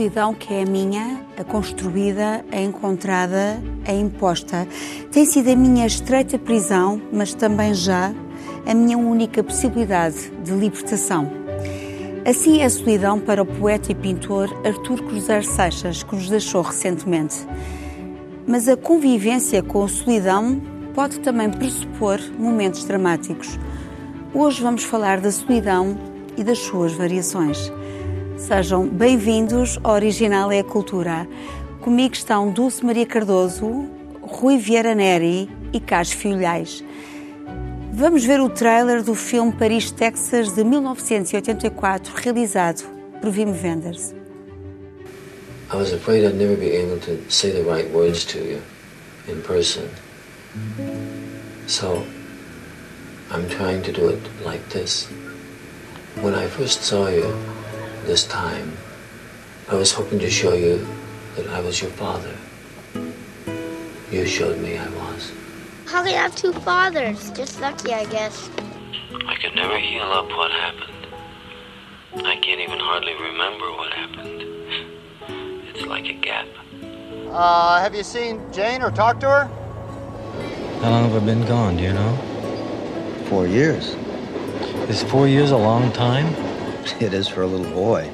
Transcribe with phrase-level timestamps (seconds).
[0.00, 4.66] Solidão que é a minha, a construída, a encontrada, a imposta,
[5.12, 8.10] tem sido a minha estreita prisão, mas também já
[8.64, 11.30] a minha única possibilidade de libertação.
[12.26, 16.62] Assim é a solidão para o poeta e pintor Artur Cruzeiro Seixas, que nos deixou
[16.62, 17.46] recentemente.
[18.46, 20.62] Mas a convivência com a solidão
[20.94, 23.58] pode também pressupor momentos dramáticos.
[24.32, 25.94] Hoje vamos falar da solidão
[26.38, 27.70] e das suas variações.
[28.40, 31.28] Sejam bem-vindos ao Original é a Cultura.
[31.82, 33.86] Comigo estão Dulce Maria Cardoso,
[34.22, 36.82] Rui Vieira Neri e Carlos Fiolhais.
[37.92, 42.82] Vamos ver o trailer do filme Paris, Texas, de 1984, realizado
[43.20, 44.14] por Wim Wenders.
[45.70, 48.60] I was afraid I'd never be able to say the right words to you
[49.28, 49.84] in person.
[51.66, 52.04] So,
[53.30, 55.08] I'm trying to do it like this.
[56.22, 57.32] When I first saw you
[58.06, 58.76] this time,
[59.68, 60.86] I was hoping to show you
[61.36, 62.34] that I was your father.
[64.10, 65.32] You showed me I was.
[65.86, 67.30] How can I have two fathers?
[67.30, 68.50] Just lucky, I guess.
[69.26, 72.26] I could never heal up what happened.
[72.26, 74.42] I can't even hardly remember what happened.
[75.68, 76.48] It's like a gap.
[77.30, 79.44] Uh, have you seen Jane or talked to her?
[80.82, 82.16] How long have I been gone, do you know?
[83.28, 83.94] Four years.
[84.88, 86.49] Is four years a long time?
[87.00, 88.06] It is for a little boy.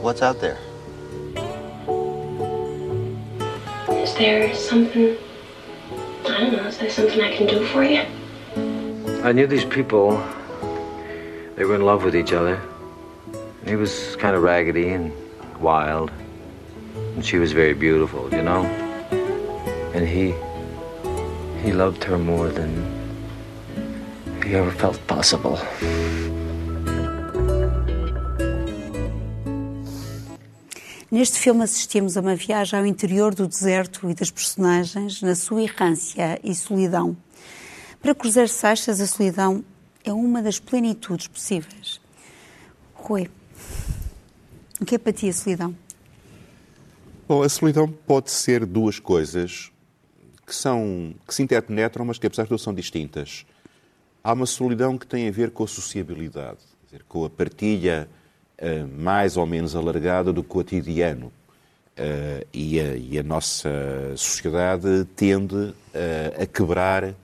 [0.00, 0.58] What's out there?
[3.90, 5.16] Is there something,
[6.24, 8.02] I don't know, is there something I can do for you?
[9.24, 10.22] I knew these people.
[11.56, 12.60] They were in love with each other.
[13.66, 15.12] He was kind of raggedy and
[15.60, 16.10] wild.
[17.14, 18.64] And she was very beautiful, you know?
[19.94, 20.34] And he.
[21.62, 22.70] he loved her more than
[24.44, 25.58] he ever felt possible.
[31.12, 35.60] Neste filme assistimos a uma viagem ao interior do deserto e das personagens na sua
[35.60, 37.14] errância e solidão.
[38.00, 39.62] Para Cruzeiro Seixas, a solidão
[40.02, 42.00] é uma das plenitudes possíveis.
[42.94, 43.28] Rui,
[44.80, 45.76] o que é para ti a solidão?
[47.28, 49.70] Bom, a solidão pode ser duas coisas
[50.46, 53.44] que, são, que se interpenetram, mas que apesar de tudo são distintas.
[54.24, 58.08] Há uma solidão que tem a ver com a sociabilidade, dizer, com a partilha
[58.98, 61.32] mais ou menos alargada do cotidiano.
[61.92, 63.68] Uh, e, a, e, a, nossa
[64.16, 65.74] sociedade tende uh,
[66.42, 67.14] a quebrar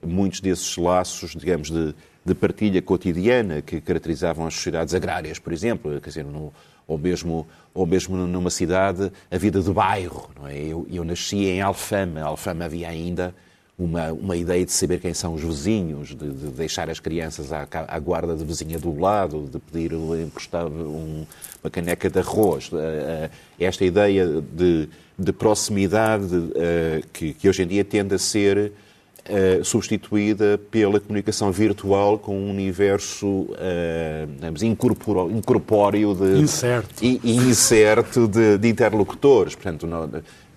[0.00, 1.92] muitos desses laços, digamos, de,
[2.24, 6.52] de, partilha cotidiana que caracterizavam as sociedades agrárias, por exemplo, quer dizer, no,
[6.86, 10.30] ou mesmo, ou mesmo numa cidade, a vida de bairro.
[10.38, 10.56] Não é?
[10.56, 13.34] eu, eu nasci em Alfama, Alfama havia ainda
[13.82, 17.66] uma, uma ideia de saber quem são os vizinhos, de, de deixar as crianças à,
[17.70, 21.26] à, guarda de vizinha do lado, de pedir emprestar um,
[21.62, 22.70] uma caneca de arroz.
[23.58, 24.88] Esta ideia de,
[25.18, 26.28] de proximidade
[27.12, 28.72] que, que hoje em dia tende a ser
[29.22, 34.64] Uh, substituída pela comunicação virtual com um universo uh,
[35.30, 39.54] incorpóreo de, incerto, e, e incerto de, de, interlocutores.
[39.54, 40.10] Portanto, não,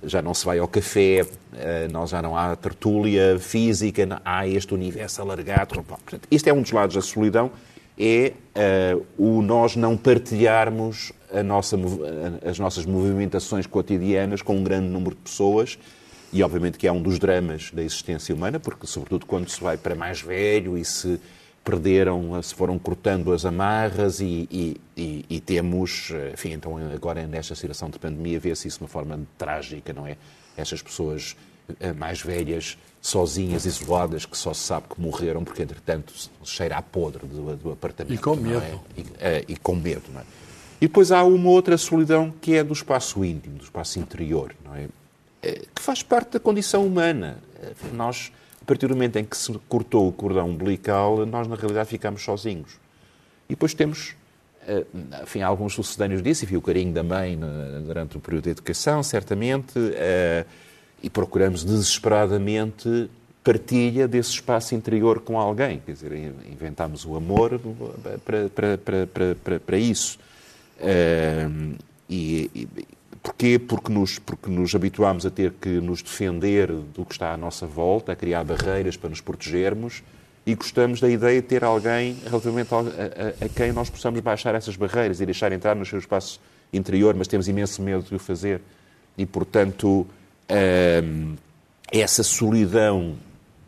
[0.05, 4.73] já não se vai ao café, uh, não, já não há tertúlia física, há este
[4.73, 5.83] universo alargado.
[5.83, 7.51] Portanto, isto é um dos lados da solidão,
[7.97, 8.33] é
[9.17, 11.13] o nós não partilharmos
[11.45, 11.77] nossa,
[12.45, 15.77] as nossas movimentações cotidianas com um grande número de pessoas
[16.35, 19.77] e obviamente que é um dos dramas da existência humana, porque sobretudo quando se vai
[19.77, 21.17] para mais velho e se
[21.66, 27.56] perderam, se foram cortando as amarras e, e, e, e temos, enfim, então agora nesta
[27.56, 30.16] situação de pandemia vê-se isso de uma forma trágica, não é?
[30.56, 31.36] Estas pessoas
[31.80, 36.81] eh, mais velhas, sozinhas, isoladas, que só se sabe que morreram porque, entretanto, cheira a
[36.84, 38.14] podre do, do apartamento.
[38.14, 38.62] E com medo.
[38.62, 38.80] É?
[38.96, 40.24] E, eh, e, com medo, não é?
[40.80, 44.76] E depois há uma outra solidão que é do espaço íntimo, do espaço interior, não
[44.76, 44.88] é?
[45.76, 47.38] que faz parte da condição humana.
[47.94, 48.32] Nós,
[48.66, 52.23] a partir do momento em que se cortou o cordão umbilical, nós na realidade ficamos
[52.23, 52.79] sozinhos.
[53.47, 54.16] E depois temos,
[54.67, 54.84] eh,
[55.22, 57.40] enfim, alguns sucedâneos disso, e o carinho da mãe
[57.85, 60.46] durante o período de educação, certamente, eh,
[61.03, 63.08] e procuramos desesperadamente
[63.44, 65.79] partilha desse espaço interior com alguém.
[65.85, 66.11] Quer dizer,
[66.52, 67.61] inventamos o amor
[68.26, 70.18] para, para, para, para, para isso.
[70.79, 71.47] Eh,
[72.09, 72.68] e,
[73.25, 73.57] Porquê?
[73.57, 77.66] Porque nos, porque nos habituámos a ter que nos defender do que está à nossa
[77.66, 80.03] volta, a criar barreiras para nos protegermos
[80.45, 84.53] e gostamos da ideia de ter alguém relativamente a, a, a quem nós possamos baixar
[84.53, 86.39] essas barreiras e deixar entrar no seu espaço
[86.72, 88.61] interior, mas temos imenso medo de o fazer.
[89.17, 90.05] E, portanto,
[91.03, 91.35] hum,
[91.91, 93.16] essa solidão,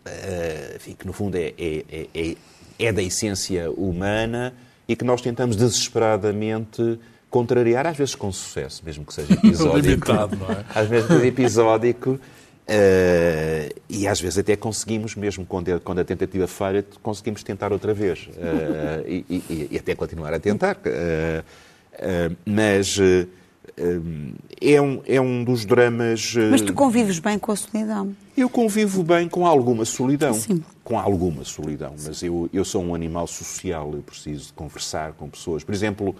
[0.05, 2.35] hum, enfim, que no fundo é, é, é,
[2.77, 4.53] é da essência humana
[4.87, 6.99] e que nós tentamos desesperadamente
[7.29, 9.77] contrariar, às vezes com sucesso, mesmo que seja episódico.
[9.87, 10.63] Limitado, não é?
[10.73, 12.19] Às vezes é episódico.
[12.67, 17.71] eh, e às vezes até conseguimos, mesmo quando, é- quando a tentativa falha, conseguimos tentar
[17.71, 18.27] outra vez.
[18.37, 20.77] eh, e, e- e até continuar a tentar.
[20.85, 21.43] eh,
[22.45, 22.97] mas
[24.61, 26.33] é, um, é um dos dramas.
[26.51, 28.15] Mas tu convives bem com a solidão.
[28.35, 30.33] eu convivo bem com alguma solidão.
[30.33, 30.63] Sim.
[30.83, 31.93] Com alguma solidão.
[32.05, 35.63] Mas eu, eu sou um animal social, eu preciso de conversar com pessoas.
[35.63, 36.15] Por exemplo,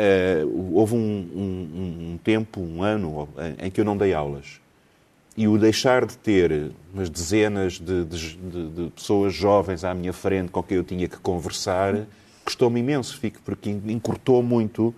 [0.00, 3.28] eh, houve um, um- um tempo, um ano,
[3.60, 4.60] em, que eu não dei aulas.
[5.36, 10.12] E o deixar de ter umas dezenas de, de- de- de pessoas jovens à minha
[10.12, 11.94] frente com quem eu tinha que conversar
[12.44, 14.94] custou-me imenso, fico, porque encurtou muito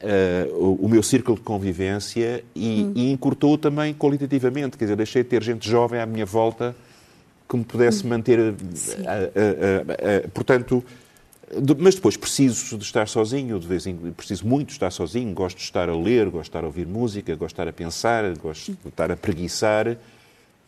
[0.00, 4.76] eh, o, o meu círculo de convivência e, e encurtou também qualitativamente.
[4.76, 6.74] Quer dizer, deixei de ter gente jovem à minha volta
[7.48, 8.38] que me pudesse manter.
[8.40, 8.52] eh,
[9.06, 10.84] eh, eh, eh, portanto,
[11.78, 15.56] mas depois preciso de estar sozinho, de vez em preciso muito de estar sozinho, gosto
[15.56, 18.36] de estar a ler, gosto de estar a ouvir música, gosto de estar a pensar,
[18.36, 19.96] gosto de estar a preguiçar,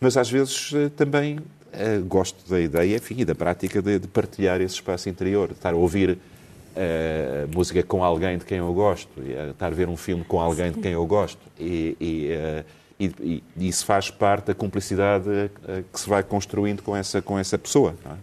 [0.01, 1.39] mas às vezes eh, também
[1.73, 5.55] eh, gosto da ideia, enfim, e da prática de, de partilhar esse espaço interior, de
[5.55, 6.17] estar a ouvir
[6.75, 10.25] eh, música com alguém de quem eu gosto, e, eh, estar a ver um filme
[10.25, 11.41] com alguém de quem eu gosto.
[11.59, 12.31] E, e,
[12.99, 15.51] e- e- isso faz parte da cumplicidade
[15.93, 17.95] que se vai construindo com essa, com essa pessoa.
[18.05, 18.15] não é?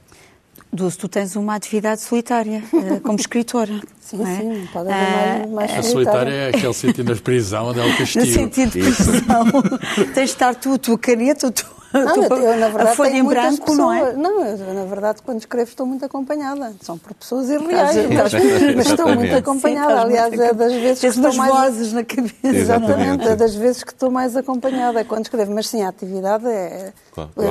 [0.71, 3.73] Dulce, tu tens uma atividade solitária eh, como escritora.
[4.01, 4.37] Sim, é?
[4.37, 7.83] sim, pode haver Ah, mais, mais A solitária é aquele sítio na prisão onde é
[7.83, 8.25] o No castigo.
[8.25, 9.45] sentido de prisão.
[10.13, 12.89] tens de estar tu, a tua caneta, tua, a Não, tua- eu, eu, na verdade,
[12.89, 13.77] a folha tenho em branco, pessoas.
[13.77, 14.13] não é?
[14.13, 16.73] Não, eu, na verdade, quando escrevo estou muito acompanhada.
[16.81, 19.93] São por pessoas irreais, mas, mas estou muito acompanhada.
[19.95, 21.53] Sim, Aliás, muito é das vezes que estou mais...
[21.53, 22.35] vozes na cabeça.
[22.43, 25.53] Exatamente, é das vezes que estou mais acompanhada é quando escrevo.
[25.53, 26.91] Mas sim, a atividade é...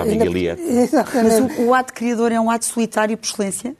[0.00, 1.04] Amiga ainda-.
[1.14, 3.74] Mas o, o ato criador é um ato solitário por excelência?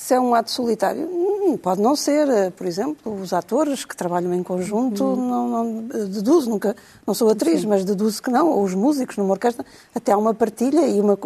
[0.00, 2.28] Se é um ato solitário, hum, pode não ser.
[2.28, 7.12] Eh, Por exemplo, os atores que trabalham em conjunto, não, não eh, deduzo, nunca, não
[7.14, 8.48] sou atriz, mas deduzo que não.
[8.48, 11.18] Ou os músicos numa orquestra, até há uma partilha e uma,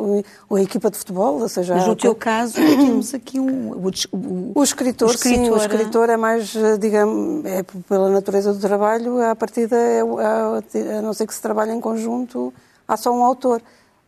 [0.49, 1.75] ou a equipa de futebol, ou seja...
[1.75, 2.55] Mas no teu caso,
[2.87, 3.73] temos aqui um.
[3.73, 8.09] O, o- O escritor, o sim, o escritor, escritor é mais, eh, digamos, é pela
[8.09, 12.55] natureza do trabalho, a partida, é, a, a não ser que se trabalhe em conjunto,
[12.89, 13.61] há só um autor.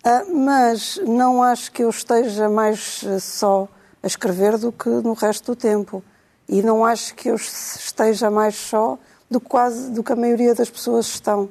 [0.02, 3.68] Ah, mas não acho que eu esteja mais só
[4.04, 6.04] a escrever do que no resto do tempo.
[6.46, 8.98] E não acho que eu esteja mais só
[9.30, 11.48] do que quase do que a maioria das pessoas estão.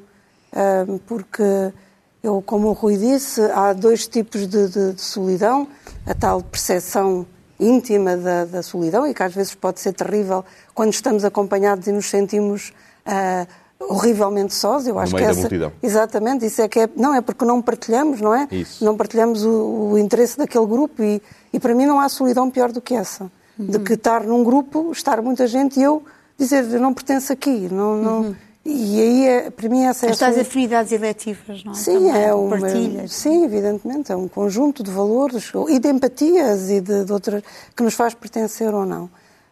[1.07, 1.73] Porque
[2.21, 5.67] eu, como o Rui disse, há dois tipos de, de- de solidão.
[6.05, 7.25] A tal percepção
[7.59, 10.43] íntima da, da solidão e que às vezes pode ser terrível
[10.75, 12.73] quando estamos acompanhados e nos sentimos
[13.05, 13.47] ah,
[13.89, 14.87] horrivelmente sós.
[14.87, 15.71] Eu acho meio que da essa, multidão.
[15.81, 18.47] Exatamente, isso é que é, não é porque não partilhamos, não é?
[18.51, 18.83] Isso.
[18.83, 21.21] Não partilhamos o, o interesse daquele grupo e,
[21.51, 23.31] e para mim não há solidão pior do que essa.
[23.57, 26.03] De que estar num grupo, estar muita gente e eu
[26.37, 28.35] dizer eu não pertenço aqui, não, não,
[28.65, 30.49] e aí é, para mim essa é a As tais solidão.
[30.49, 31.75] afinidades eletivas, não é?
[31.75, 33.13] Sim, Também, é um, Partilhas.
[33.13, 37.43] sim, evidentemente, é um conjunto de valores e de empatias e de, de outras
[37.75, 39.09] que nos faz pertencer ou não.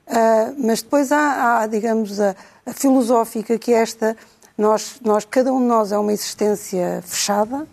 [0.08, 2.36] Ah, mas depois há, há, digamos, a, a
[2.74, 4.16] filosófica que é esta,
[4.58, 7.68] nós, nós, cada um de nós é uma existência fechada,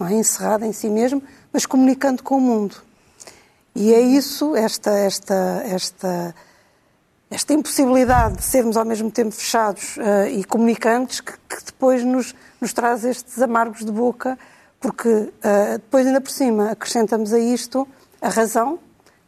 [0.00, 0.12] é?
[0.12, 1.22] encerrada em si mesmo,
[1.52, 2.76] mas comunicando com o mundo.
[3.74, 6.34] E é isso, esta, esta, esta,
[7.30, 12.34] esta impossibilidade de sermos ao mesmo tempo fechados eh, e comunicantes que, que depois nos,
[12.60, 14.38] nos traz estes amargos de boca,
[14.80, 17.86] porque eh, depois, ainda por cima, acrescentamos a isto
[18.20, 18.78] a razão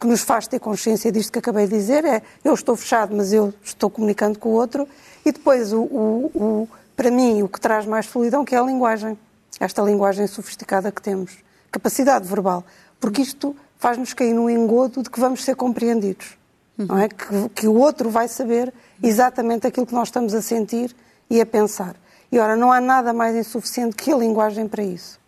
[0.01, 3.31] que nos faz ter consciência disto que acabei de dizer, é eu estou fechado, mas
[3.31, 4.87] eu estou comunicando com o outro,
[5.23, 8.63] e depois, o, o- o- para mim, o que traz mais solidão, que é a
[8.63, 9.17] linguagem,
[9.59, 11.37] esta linguagem sofisticada que temos,
[11.71, 12.63] capacidade verbal,
[12.99, 16.37] porque isto faz-nos cair no engodo de que vamos ser compreendidos
[16.77, 17.07] não é?
[17.07, 20.95] Que, que o outro vai saber exatamente aquilo que nós estamos a sentir
[21.29, 21.95] e a pensar.
[22.31, 25.19] E ora, não há nada mais insuficiente que a linguagem para isso.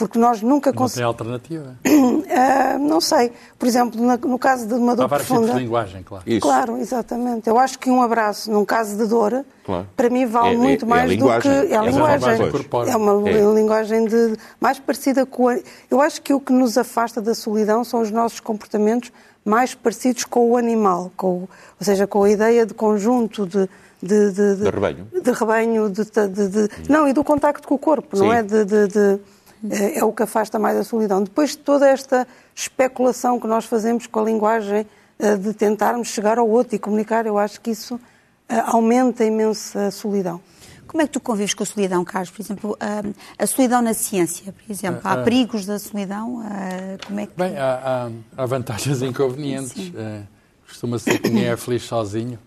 [0.00, 1.08] Porque nós nunca Não tem conseguimos.
[1.08, 1.76] alternativa.
[2.32, 3.32] Ah, não sei.
[3.58, 5.58] Por exemplo, na- no caso de uma Há dor vários tipos profunda.
[5.58, 6.24] de linguagem, claro.
[6.26, 6.40] Isso.
[6.40, 7.48] Claro, exatamente.
[7.50, 9.86] Eu acho que um abraço, num caso de dor, Claro.
[9.96, 11.48] para mim vale É- é- muito é a mais do que.
[11.48, 12.18] É a É linguagem.
[12.18, 12.90] linguagem corpórea.
[12.92, 13.54] É uma É.
[13.54, 15.58] linguagem de, mais parecida com a.
[15.90, 19.10] Eu acho que o que nos afasta da solidão são os nossos comportamentos
[19.44, 21.48] mais parecidos com o animal, com, ou
[21.80, 23.68] seja, com a ideia de conjunto de.
[24.02, 25.06] De, de, De rebanho.
[25.22, 28.34] de rebanho, de, de- de- não, e do contacto com o corpo, não Sim.
[28.34, 28.42] é?
[28.42, 29.18] De, de- de-
[29.68, 31.22] é é o que afasta mais a solidão.
[31.22, 34.86] Depois de toda esta especulação que nós fazemos com a linguagem,
[35.18, 38.00] eh, de tentarmos chegar ao outro e comunicar, eu acho que isso
[38.48, 40.40] eh, aumenta imenso a solidão.
[40.86, 42.30] Como é que tu convives com a solidão, Carlos?
[42.30, 43.02] Por exemplo, a,
[43.42, 45.00] a solidão na ciência, por exemplo.
[45.04, 46.42] Há perigos da solidão?
[47.06, 47.32] Como é que...
[47.36, 49.92] Bem, há, há- há vantagens e inconvenientes.
[49.94, 50.22] Eh,
[50.66, 52.38] Costuma-se dizer que ninguém é feliz sozinho.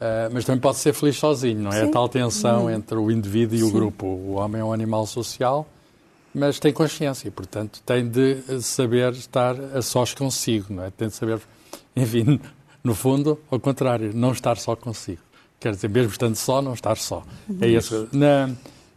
[0.00, 1.82] Uh, mas também pode ser feliz sozinho, não é?
[1.82, 1.88] Sim.
[1.88, 2.70] A tal tensão Hum.
[2.70, 3.72] entre o indivíduo e o Sim.
[3.72, 4.06] grupo.
[4.06, 5.66] O homem é um animal social,
[6.34, 10.90] mas tem consciência e, portanto, tem de saber estar a sós consigo, não é?
[10.90, 11.40] Tem de saber,
[11.96, 12.40] enfim,
[12.84, 15.20] no fundo, ao contrário, não estar só consigo.
[15.58, 17.22] Quer dizer, mesmo estando só, não estar só.
[17.60, 18.08] É isso.
[18.12, 18.50] Na,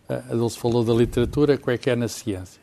[0.08, 2.62] a Dulce falou da literatura, qual é que é na ciência?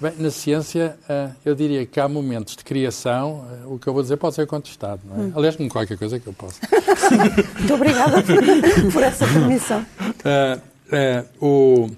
[0.00, 3.92] Bem, na ciência, ah, eu diria que há momentos de criação, ah, o que eu
[3.92, 5.32] vou dizer pode ser contestado, não é?
[5.36, 6.58] Aliás, como qualquer coisa que eu posso.
[7.58, 9.84] Muito obrigada por, por essa permissão.
[10.24, 10.58] Ah,
[10.92, 11.90] ah, o-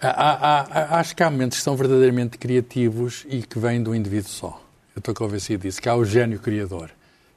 [0.00, 4.28] há- há- acho que há momentos que são verdadeiramente criativos e que vêm do indivíduo
[4.30, 4.60] só.
[4.94, 6.90] Eu estou convencido disso, que há o gênio criador.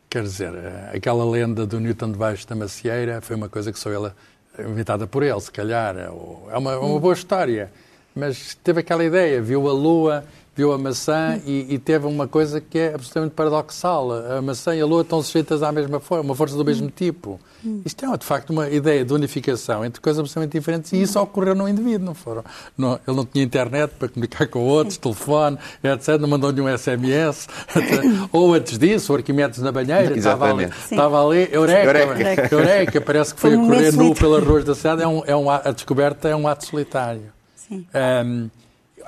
[0.10, 3.92] Quer dizer, ah, aquela lenda do Newton debaixo da macieira foi uma coisa que só
[3.92, 4.16] ela
[4.60, 5.96] inventada por ele, se calhar.
[5.98, 6.10] É
[6.58, 7.72] uma, uma boa história.
[8.14, 12.60] Mas teve aquela ideia, viu a lua, viu a maçã e, e teve uma coisa
[12.60, 14.12] que é absolutamente paradoxal.
[14.38, 17.40] A maçã e a lua estão sujeitas à mesma forma, uma força do mesmo tipo.
[17.86, 21.54] Isto é, de facto, uma ideia de unificação entre coisas absolutamente diferentes e isso ocorreu
[21.54, 22.44] num indivíduo, não foram?
[22.76, 26.20] Não, ele não tinha internet para comunicar com outros, telefone, etc.
[26.20, 27.48] Não mandou nenhum SMS.
[27.76, 28.04] etc.
[28.32, 30.92] Ou antes disso, o Arquimedes na banheira, estava ali, Exatamente.
[30.92, 32.56] estava ali eureka, Eureka.
[32.56, 35.04] eureka, parece que foi, Foi um a correr nu pelas ruas da cidade.
[35.04, 37.32] É um, é um, a a descoberta é um ato solitário.
[37.56, 37.86] Sim.
[38.26, 38.50] Um,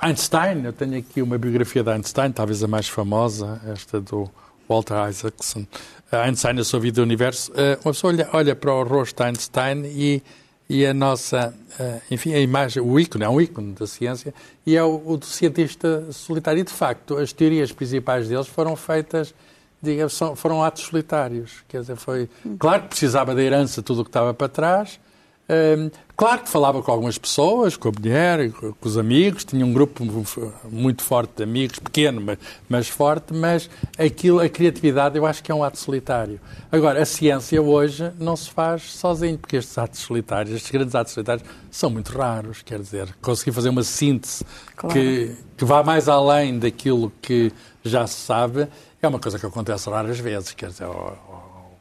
[0.00, 4.30] Einstein, eu tenho aqui uma biografia de Einstein, talvez a mais famosa, esta do
[4.68, 5.60] Walter Isaacson.
[6.12, 7.52] Uh, Einstein, a sua vida e o universo.
[7.52, 10.22] Uh, uma pessoa olha, olha para o rosto de Einstein e,
[10.68, 14.34] e a nossa, uh, enfim, a imagem, o ícone, é um ícone da ciência,
[14.66, 16.60] e é o, o do cientista solitário.
[16.60, 19.34] E, de facto, as teorias principais deles foram feitas
[19.84, 21.62] digamos, foram atos solitários.
[21.68, 22.28] Quer dizer, foi.
[22.58, 24.98] Claro que precisava da herança, tudo o que estava para trás.
[25.46, 29.74] Hum, claro que falava com algumas pessoas, com a mulher, com os amigos, tinha um
[29.74, 30.02] grupo
[30.70, 35.52] muito forte de amigos, pequeno, mas, mas forte, mas aquilo, a criatividade eu acho que
[35.52, 36.40] é um ato solitário.
[36.72, 41.12] Agora, a ciência hoje não se faz sozinho, porque estes atos solitários, estes grandes atos
[41.12, 44.44] solitários, são muito raros, quer dizer, conseguir fazer uma síntese
[44.76, 44.94] Claro.
[44.94, 47.52] que, que vá mais além daquilo que
[47.84, 48.66] já se sabe,
[49.02, 50.52] é uma coisa que acontece raras vezes.
[50.52, 51.12] Quer dizer, o,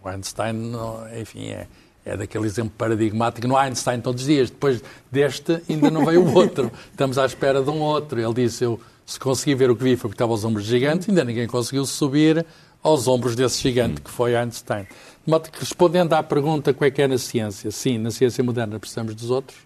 [0.04, 0.74] o Einstein,
[1.20, 1.66] enfim, é,
[2.06, 3.56] é daquele exemplo paradigmático.
[3.56, 4.50] Há Einstein todos os dias.
[4.50, 6.72] Depois deste, ainda não veio o outro.
[6.92, 8.20] Estamos à espera de um outro.
[8.20, 10.72] Ele disse: Eu, se consegui ver o que vi, foi porque estava aos ombros de
[10.72, 11.10] gigante.
[11.10, 12.46] Ainda ninguém conseguiu subir
[12.82, 14.84] aos ombros desse gigante que foi Einstein.
[15.26, 18.44] De modo que, respondendo à pergunta qual é que é na ciência, sim, na ciência
[18.44, 19.58] moderna precisamos dos outros.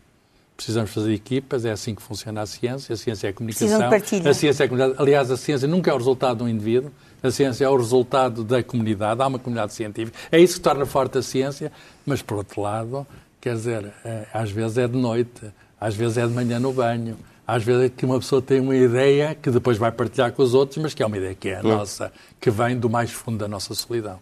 [0.57, 2.93] Precisamos fazer equipas, é assim que funciona a ciência.
[2.93, 3.89] A ciência é a Precisam de comunicação.
[3.91, 4.31] partilha.
[4.31, 4.99] A ciência é a comunidade.
[4.99, 6.91] Aliás, a ciência nunca é o resultado de um indivíduo.
[7.21, 9.21] A ciência é o resultado da comunidade.
[9.21, 10.17] Há uma comunidade científica.
[10.31, 11.71] É isso que torna forte a ciência.
[12.03, 13.05] Mas, por outro lado,
[13.39, 15.41] quer dizer, é, às vezes é de noite,
[15.79, 18.75] às vezes é de manhã no banho, às vezes é que uma pessoa tem uma
[18.75, 21.59] ideia que depois vai partilhar com os outros, mas que é uma ideia que é
[21.59, 22.11] a nossa,
[22.41, 24.19] que vem do mais fundo da nossa solidão.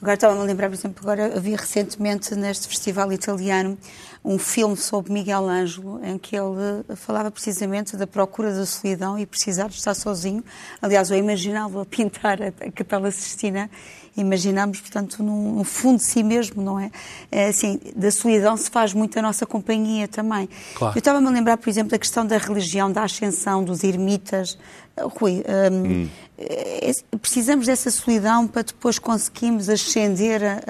[0.00, 3.78] Agora estava-me a lembrar, por exemplo, agora vi recentemente neste festival italiano
[4.24, 9.24] um filme sobre Miguel Ângelo, em que ele falava precisamente da procura da solidão e
[9.24, 10.44] precisar de estar sozinho.
[10.82, 13.70] Aliás, eu imaginava pintar a, a Capela Sistina,
[14.16, 16.90] imaginámos, portanto, num, fundo de si mesmo, não é?
[17.32, 20.50] É, Assim, da solidão se faz muito a nossa companhia também.
[20.74, 20.94] Claro.
[20.94, 24.58] Eu estava-me a lembrar, por exemplo, da questão da religião, da ascensão, dos ermitas.
[25.00, 30.60] Uh, Rui, hum, é- precisamos dessa solidão para depois conseguirmos ascender a,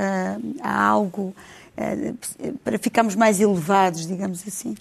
[0.63, 1.35] a- a algo,
[2.65, 4.75] para ficarmos mais elevados, digamos assim.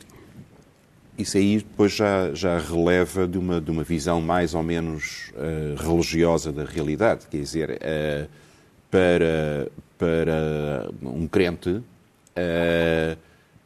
[1.17, 5.75] Isso aí depois já, já releva de uma, de uma visão mais ou menos eh,
[5.77, 7.27] religiosa da realidade.
[7.29, 8.25] Quer dizer, eh,
[8.89, 11.81] para, para um crente,
[12.35, 13.17] eh,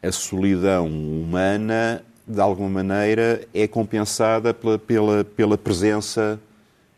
[0.02, 6.40] a solidão humana, de alguma maneira, é compensada pela, pela, pela presença,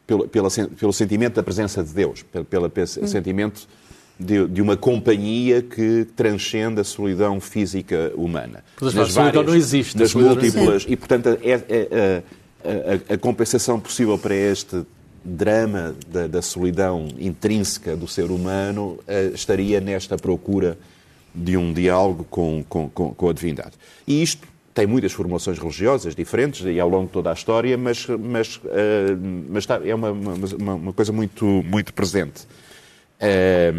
[0.08, 0.50] pela, pela
[0.80, 3.68] pelo sentimento da presença de Deus, pelo, pelo pe- sentimento
[4.20, 8.64] de, de uma companhia que transcende a solidão física humana.
[8.82, 10.12] Mas a solidão não existe, nas
[10.54, 12.24] múltiplas e, portanto, é, é-
[12.64, 14.84] a, a- a compensação possível para este
[15.24, 20.78] drama da, da solidão intrínseca do ser humano eh, estaria nesta procura
[21.34, 23.72] de um diálogo com, com, com, com a divindade.
[24.08, 28.06] E isto tem muitas formulações religiosas diferentes e ao longo de toda a história, mas,
[28.08, 29.16] mas, eh,
[29.50, 32.48] mas está- é uma, uma, uma coisa muito, muito presente.
[33.20, 33.72] Eh,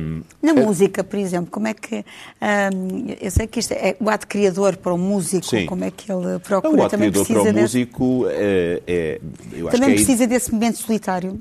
[0.42, 1.96] Na música, por exemplo, como é que.
[1.96, 5.66] hum, eu sei que isto é o ato criador para o músico, Sim.
[5.66, 6.82] como é que ele o procura?
[6.84, 9.20] ato Também criador para precisa, o desse, músico é, é-
[9.70, 11.38] também é precisa desse momento solitário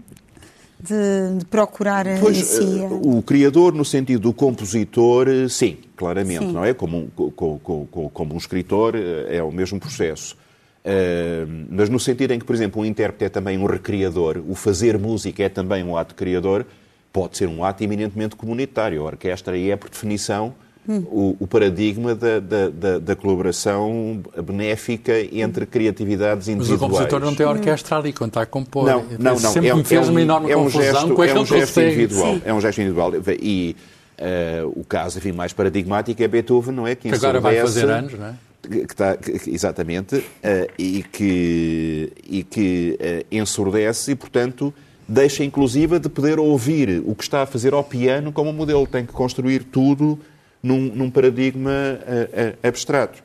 [0.80, 2.84] de, de procurar Pois, em si.
[2.84, 6.52] eh, o criador, no sentido do compositor, eh, sim, claramente, Sim.
[6.52, 6.74] não é?
[6.74, 10.36] Como um, co- co- co- co- como um escritor, eh, é o mesmo processo.
[10.84, 14.54] Eh, mas no sentido em que, por exemplo, um intérprete é também um recriador, o
[14.54, 16.66] fazer música é também um ato criador,
[17.16, 19.02] pode ser um ato eminentemente comunitário.
[19.02, 20.54] A orquestra é, por definição,
[20.88, 26.80] o, o paradigma da, da- da- da colaboração benéfica entre criatividades Mas o individuais.
[26.92, 28.86] compositor não tem orquestra ali quando está a compor.
[28.86, 29.52] Não, não, não.
[29.52, 31.40] Sempre é, me fez é um, uma enorme é um confusão gesto, com é aquele
[31.40, 32.34] um gesto individual.
[32.36, 32.42] Sim.
[32.44, 33.12] É um gesto individual.
[33.42, 33.76] E
[34.18, 36.96] eh, o caso enfim, mais paradigmático é Beethoven, não é?
[36.96, 38.34] Que agora vai fazer anos, não é?
[38.68, 44.74] que está, que- que- exatamente, eh, e que, e que eh, ensurdece e, portanto,
[45.08, 48.88] deixa inclusive de poder ouvir o que está a fazer ao piano como modelo.
[48.88, 50.20] Tem que construir tudo
[50.62, 53.24] num, num paradigma eh, eh, abstrato.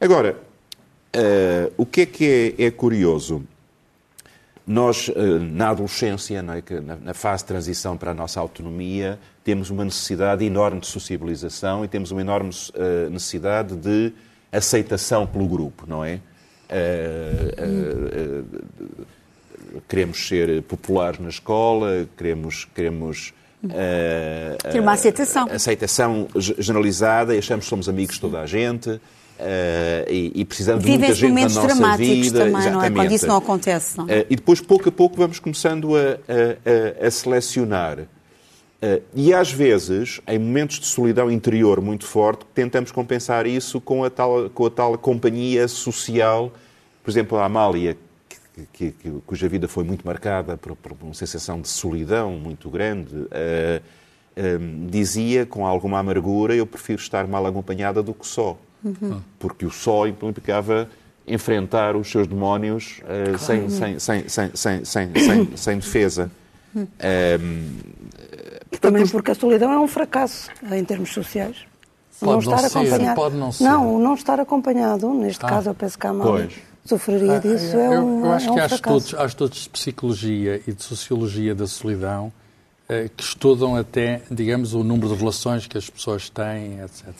[0.00, 0.36] Agora,
[1.12, 3.42] eh, o que é que é, é curioso?
[4.64, 5.10] Nós,
[5.40, 10.78] na adolescência, é, na, fase de transição para a nossa autonomia, temos uma necessidade enorme
[10.78, 12.50] de sociabilização e temos uma enorme
[13.10, 14.12] necessidade de
[14.52, 16.20] aceitação pelo grupo, não é?
[19.72, 23.32] Eh, eh, eh, queremos ser populares na escola, queremos, queremos
[23.70, 25.46] eh, Ter uma eh, aceitação.
[25.50, 29.00] aceitação ge- generalizada e achamos que somos amigos de toda a gente
[29.38, 32.38] eh, e, e precisamos de muita gente na momentos nossa dramáticos vida.
[32.38, 32.66] também, não é?
[32.68, 32.94] Exatamente.
[32.96, 34.06] Quando isso não acontece, não?
[34.08, 37.98] Eh, e depois, pouco a pouco, vamos começando a, a- a- selecionar.
[38.80, 44.02] Eh, e às vezes, em momentos de solidão interior muito forte, tentamos compensar isso com
[44.04, 46.52] a tal, com a tal companhia social.
[47.04, 47.96] Por exemplo, a Amália,
[48.72, 53.16] que, que, cuja vida foi muito marcada por, por, uma sensação de solidão muito grande,
[53.16, 53.82] uh,
[54.88, 58.56] dizia com alguma amargura: Eu prefiro estar mal acompanhada do que só.
[58.84, 59.20] Uhum.
[59.38, 60.88] Porque o só implicava
[61.26, 63.38] enfrentar os seus demónios uh, claro.
[63.38, 63.70] sem, uhum.
[63.70, 66.30] sem, sem, sem, sem, sem, sem, sem defesa.
[66.74, 66.88] Uhum.
[66.98, 67.78] Ehm,
[68.80, 71.58] Também porque a solidão é um fracasso em termos sociais.
[72.18, 73.14] Pode não, não estar ser, acompanhado.
[73.14, 73.64] Pode não ser.
[73.64, 76.26] Não, não estar acompanhado, neste ah, caso eu penso que há mal.
[76.26, 78.96] Pois sofreria disso, é eu, um, eu acho é um que há fracasso.
[78.98, 82.32] estudos, há estudos de psicologia e de sociologia da solidão
[82.88, 87.14] eh, que estudam até, digamos, o número de relações que as pessoas têm, etc.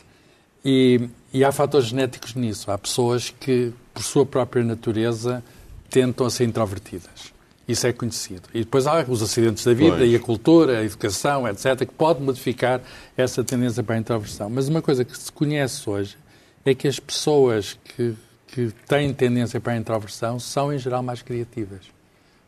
[0.64, 2.70] E, e há fatores genéticos nisso.
[2.70, 5.42] Há pessoas que, por sua própria natureza,
[5.88, 7.32] tentam a ser introvertidas.
[7.66, 8.42] Isso é conhecido.
[8.52, 10.10] E depois há os acidentes da vida Pois.
[10.10, 12.80] e a cultura, a educação, etc., que pode modificar
[13.16, 14.50] essa tendência para a introversão.
[14.50, 16.16] Mas uma coisa que se conhece hoje
[16.64, 18.14] é que as pessoas que,
[18.52, 21.80] que têm tendência para a introversão são, em geral, mais criativas.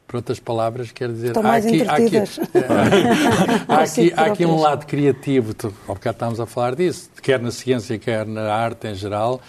[0.06, 1.28] Por outras palavras, quer dizer...
[1.28, 2.38] Estão há aqui, há aqui, entretidas.
[3.66, 5.54] há aqui, há aqui um lado criativo,
[5.88, 9.40] ao bocado estávamos a falar disso, quer na ciência, quer na arte em geral,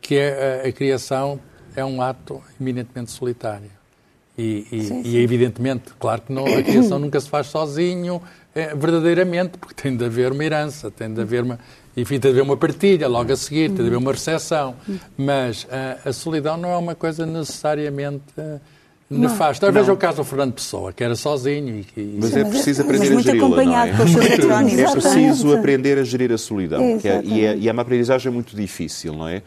[0.00, 1.40] que é a, a criação
[1.74, 3.70] é um ato eminentemente solitário.
[4.38, 5.16] E, e- Sim, e sim.
[5.16, 8.22] evidentemente, claro que não, a criação nunca se faz sozinho,
[8.54, 11.58] é, verdadeiramente, porque tem de haver uma herança, tem de haver uma,
[11.96, 14.74] enfim, tem de haver uma partilha logo a seguir, tem de haver uma recepção.
[15.16, 18.58] Mas a, a solidão não é uma coisa necessariamente eh,
[19.08, 19.70] nefasta.
[19.70, 22.52] Veja o caso do Fernando Pessoa, que era sozinho e, e Mas Sim, é mas
[22.54, 23.90] preciso é- aprender mas a muito geri-la, não é?
[24.80, 26.98] É preciso aprender a gerir a solidão.
[26.98, 29.42] que é- e, é, e é uma aprendizagem muito difícil, não é?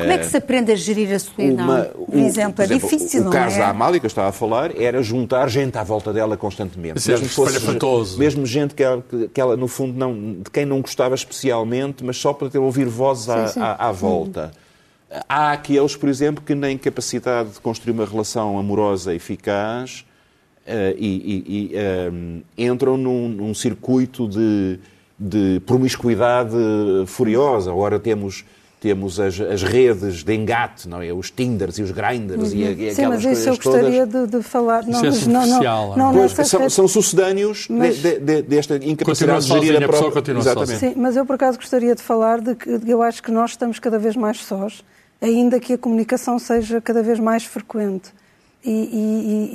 [0.00, 1.64] Como é que se aprende a gerir a solidão?
[1.64, 3.58] uma- por o- exemplo, por é difícil, o, não o caso é?
[3.58, 6.98] da Amália que eu estava a falar era juntar gente à volta dela constantemente.
[6.98, 10.64] Isso é que fosse- mesmo gente que ela, que ela, no fundo, não, de quem
[10.64, 14.50] não gostava especialmente, mas só para ter ouvir vozes à, Sim, à- à volta.
[15.28, 20.04] Há aqueles, por exemplo, que nem capacidade de construir uma relação amorosa eficaz
[20.66, 22.10] eh, e, e- e, eh,
[22.56, 24.78] entram num, num circuito de,
[25.18, 26.54] de promiscuidade
[27.06, 27.72] furiosa.
[27.72, 28.44] Ora temos,
[28.80, 31.12] temos as, as redes de engate, não é?
[31.12, 32.76] os Tinders e os Grinders e, e Uhum.
[32.76, 33.80] Sim, aquelas mas isso eu coisas todas.
[33.82, 34.80] gostaria de, de falar.
[34.88, 38.42] Isso é mas não, não, não não, Pois, são, são sucedâneos de- Mas- de- de-
[38.42, 40.12] desta incapacidade de gerir sozinha, a a própria...
[40.12, 40.70] continua Exatamente.
[40.72, 40.92] sozinha.
[40.94, 43.78] Sim, mas eu por acaso gostaria de falar de que eu acho que nós estamos
[43.78, 44.82] cada vez mais sós,
[45.20, 48.10] ainda que a comunicação seja cada vez mais frequente.
[48.62, 49.50] E, e-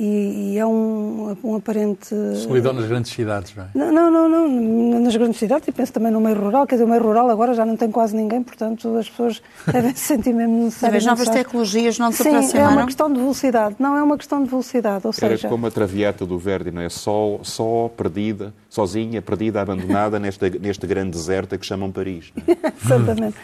[0.50, 2.08] e- e é um, um aparente.
[2.42, 3.68] solidão nas grandes cidades, não é?
[3.72, 6.84] Não, não, não, não, nas grandes cidades e penso também no meio rural, quer dizer,
[6.86, 9.40] o meio rural agora já não tem quase ninguém, portanto as pessoas
[9.72, 11.06] devem se sentir mesmo As necessárias.
[11.06, 12.72] novas tecnologias não se Sim, é aproximaram?
[12.72, 13.76] uma questão de velocidade.
[13.78, 15.48] Não, é uma questão de velocidade, ou Era seja...
[15.48, 16.88] como a traviata do Verdi, não é?
[16.88, 22.30] Só, só perdida, sozinha, perdida, abandonada nesta, neste grande deserto que chamam Paris.
[22.36, 22.72] não é?
[22.84, 23.36] Exatamente.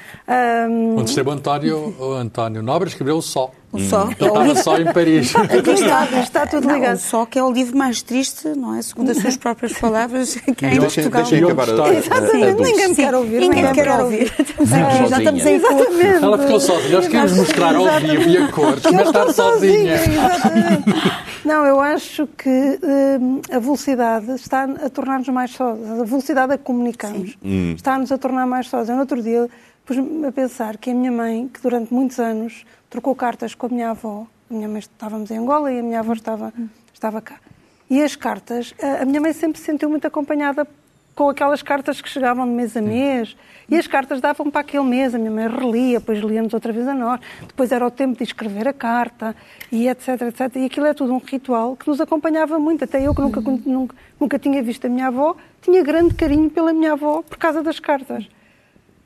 [0.99, 3.51] Onde esteve o António, o António Nobre escreveu o Só.
[3.73, 5.33] O Só, Ele que é estava só em Paris.
[5.35, 6.97] aqui está, está tudo Não, ligado.
[6.97, 8.83] o Só que é o livro mais triste, não é?
[8.83, 11.23] Segundo as suas próprias palavras, que é em Deixem, Portugal.
[11.23, 12.15] deixem acabar a, a, a, está?
[12.15, 13.41] a Exatamente, ninguém me quer ouvir.
[13.41, 14.33] Ninguém me quer ouvir.
[14.61, 15.19] Já sozinha.
[15.19, 15.55] estamos em.
[15.55, 16.25] Exatamente.
[16.25, 16.91] Ela ficou sozinha.
[16.97, 19.95] Nós queríamos mostrar ao vivo e a cores, mas estar estou sozinha.
[19.95, 20.85] Exatamente.
[21.45, 22.79] Não, eu acho que
[23.21, 24.91] hum, a velocidade está a
[25.23, 26.01] tornar-nos mais sós.
[26.01, 27.39] A velocidade a que comunicamos
[27.77, 28.89] está-nos a tornar mais sós.
[28.89, 29.49] Eu, no outro dia,
[29.85, 33.69] pus-me a pensar que a minha mãe, que durante muitos anos trocou cartas com a
[33.69, 36.53] minha avó, a minha mãe estávamos em Angola e a minha avó estava,
[36.93, 37.37] estava cá.
[37.89, 40.67] E as cartas, a a minha mãe sempre se sentiu muito acompanhada
[41.23, 43.37] com aquelas cartas que chegavam de mês a mês.
[43.71, 46.89] E as cartas davam para aquele mês, a minha mãe relia, depois líamos outra vez
[46.89, 47.21] a nós.
[47.47, 49.35] Depois era o tempo de escrever a carta,
[49.71, 50.57] e etc, etc.
[50.57, 52.83] E aquilo é tudo um ritual que nos acompanhava muito.
[52.83, 56.73] Até eu, que nunca, nunca, nunca tinha visto a minha avó, tinha grande carinho pela
[56.73, 58.27] minha avó por causa das cartas.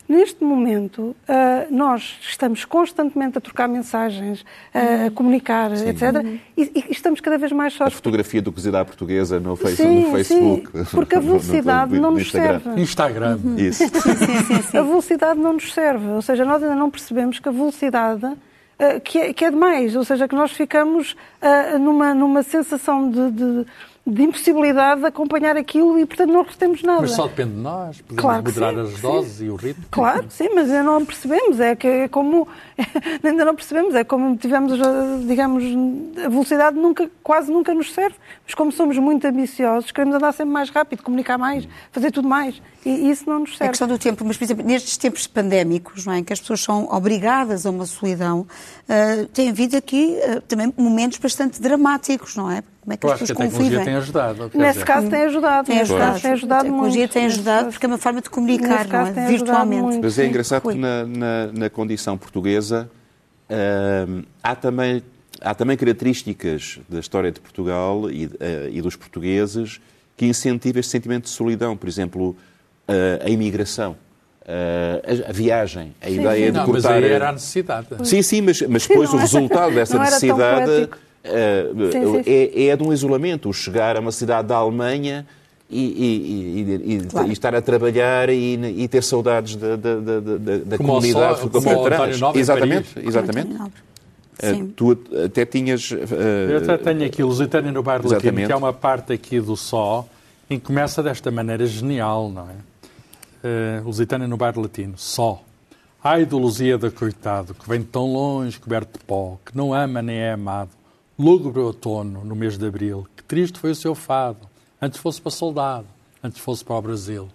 [0.09, 6.25] Neste momento, ah, nós estamos constantemente a trocar mensagens, a comunicar, etc.
[6.57, 9.77] E, e estamos cada vez mais só A fotografia do cozido à portuguesa no, face-
[9.77, 10.71] Sim, no Facebook.
[10.79, 12.61] sim, porque a no- no- velocidade no- não no nos Instagram.
[12.61, 12.81] serve.
[12.81, 13.39] Instagram.
[13.57, 13.83] Isso.
[14.77, 16.07] A velocidade não nos serve.
[16.09, 18.25] Ou seja, nós ainda não percebemos que a velocidade
[18.79, 19.97] ah, que, é, que é demais.
[19.97, 23.67] Ou seja, que nós ficamos ah, numa, numa sensação de, de,
[24.07, 27.01] de impossibilidade de acompanhar aquilo e, portanto, não retemos nada.
[27.01, 28.01] Mas só depende de nós.
[28.01, 29.01] Podemos Claro moderar sim, as sim.
[29.03, 29.85] doses e o ritmo.
[29.91, 31.59] Claro, sim, mas ainda não percebemos.
[31.59, 32.47] É que é como.
[33.25, 33.95] ainda não percebemos.
[33.97, 34.79] É como tivemos,
[35.27, 35.65] digamos,
[36.25, 38.15] a velocidade nunca, quase nunca nos serve.
[38.45, 42.63] Mas como somos muito ambiciosos, queremos andar sempre mais rápido, comunicar mais, fazer tudo mais.
[42.85, 43.71] E isso não nos É serve.
[43.71, 46.61] questão do tempo, mas, por exemplo, nestes tempos pandémicos, não é, em que as pessoas
[46.61, 48.47] são obrigadas a uma solidão,
[48.89, 52.63] ah, tem havido aqui ah, também momentos bastante dramáticos, não é?
[52.87, 53.85] Como é que Eu as acho que a pessoas tecnologia convivem?
[53.85, 54.51] tem ajudado.
[54.51, 55.67] quer Nesse dizer, caso tem ajudado.
[55.67, 56.21] Tem ajudado.
[56.21, 57.13] tem ajudado a tecnologia muito.
[57.13, 59.27] tem ajudado porque é uma forma de comunicar, não caso é?
[59.27, 59.99] Virtualmente.
[60.01, 60.29] Mas é Sim.
[60.29, 60.75] engraçado Rui.
[60.75, 62.89] que na, na, na condição portuguesa
[64.09, 65.03] hum, há, também,
[65.41, 69.81] há também características da história de Portugal e, eh, e dos portugueses
[70.17, 71.77] que incentivam este sentimento de solidão.
[71.77, 72.37] Por exemplo,
[72.87, 73.97] eh, a imigração,
[74.47, 77.89] eh, a, viagem, a ideia de Não, mas aí era a necessidade.
[78.05, 80.89] Sim, sim, mas, mas depois o resultado dessa necessidade
[81.27, 82.31] Sim, sim, sim.
[82.31, 83.49] é, é de um isolamento.
[83.49, 85.27] O chegar a uma cidade da Alemanha
[85.69, 87.29] e, e- e- e- Claro.
[87.29, 91.41] e estar a trabalhar e, e ter saudades da, da, da, da- da Como comunidade
[91.41, 93.09] ficou como Exatamente, Paris.
[93.09, 93.57] exatamente.
[94.39, 94.71] Sim.
[94.77, 95.91] tu até tinhas.
[95.93, 98.47] eh, Eu até tenho aqui o Lusitânia no Bairro Latino, Exatamente.
[98.49, 100.07] que é uma parte aqui do Só,
[100.51, 102.55] em que começa desta maneira genial, não é?
[103.81, 105.43] Uh, Lusitânia no Bairro Latino, Só.
[106.05, 110.03] Ai do Lusíada, coitado, que vem de tão longe, coberto de pó, que não ama
[110.03, 110.71] nem é amado.
[111.19, 114.41] Lúgubre outono, no mês de abril, que triste foi o seu fado.
[114.81, 115.87] Antes fosse para soldado,
[116.23, 117.29] antes fosse para o Brasil.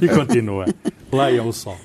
[0.00, 0.66] e continua.
[1.12, 1.76] Leiam o Só.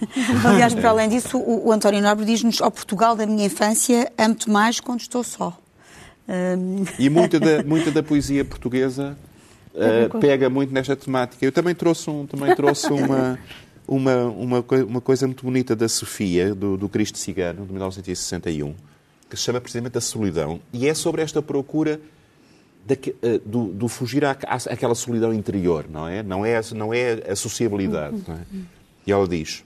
[0.45, 4.49] Aliás, para além disso, o, o António Nobre diz-nos ao Portugal da minha infância, amo-te
[4.49, 5.57] mais quando estou só.
[6.99, 9.17] E muita da, muita da poesia portuguesa
[9.73, 11.45] eh, pega muito nesta temática.
[11.45, 13.39] Eu também trouxe, um, também trouxe uma,
[13.87, 18.75] uma, uma, uma coisa muito bonita da Sofia, do, do Cristo Cigano, de 1961,
[19.29, 20.59] que se chama precisamente A Solidão.
[20.71, 21.99] E é sobre esta procura
[22.85, 26.23] daque- eh, do, do fugir à, àquela solidão interior, não é?
[26.23, 28.15] Não é, não é a sociabilidade.
[28.31, 28.45] é?
[29.05, 29.63] E ela diz: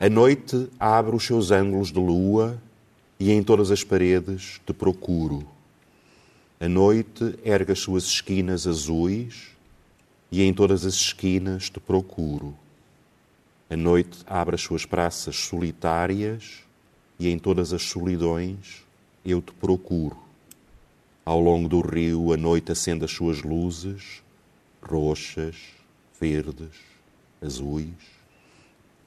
[0.00, 2.58] A noite abre os seus ângulos de lua
[3.20, 5.46] e em todas as paredes te procuro.
[6.58, 9.48] A noite ergue as suas esquinas azuis
[10.32, 12.54] e em todas as esquinas te procuro.
[13.68, 16.60] A noite abre as suas praças solitárias
[17.18, 18.85] e em todas as solidões
[19.26, 20.16] eu te procuro.
[21.24, 24.22] Ao longo do rio a noite acende as suas luzes,
[24.82, 25.56] roxas,
[26.20, 26.70] verdes,
[27.44, 27.88] azuis.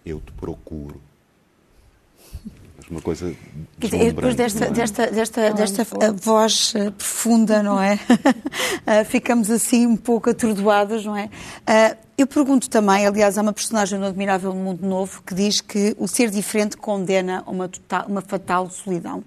[0.05, 1.01] Eu te procuro.
[2.77, 3.33] Mas uma coisa
[3.77, 4.71] depois desta, é?
[4.71, 7.97] desta, desta, desta eh, voz eh, profunda, não é?
[8.85, 11.29] Eh, Ficamos assim um pouco atordoadas, não é?
[11.67, 15.95] Eh, Eu pergunto também, aliás, há uma personagem no Admirável Mundo Novo que diz que
[15.99, 19.23] o ser diferente condena a uma, total- uma fatal solidão.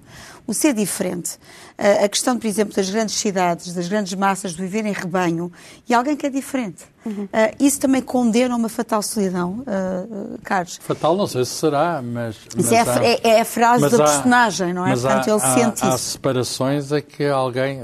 [0.46, 1.38] O ser diferente,
[1.78, 5.52] eh, a questão, por exemplo, das grandes cidades, das grandes massas de viver em rebanho,
[5.88, 6.84] e alguém que é diferente.
[7.32, 10.78] Eh, Isso também condena a uma fatal solidão, eh, Carlos?
[10.82, 12.36] Fatal, não sei se será, mas.
[12.56, 14.90] mas é a, há- é- é a frase da há- personagem, não é?
[14.90, 16.10] mas Portanto, há, ele há- sente há isso.
[16.10, 17.80] separações a que alguém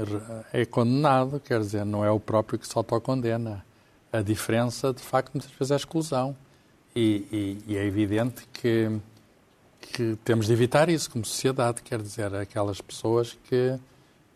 [0.53, 3.63] é condenado, quer dizer, não é o próprio que se autocondena.
[4.11, 6.35] A diferença, de facto, muitas vezes é a exclusão.
[6.95, 8.89] E, e- e é evidente que,
[9.93, 13.75] que temos de evitar isso como sociedade, quer dizer, aquelas pessoas que,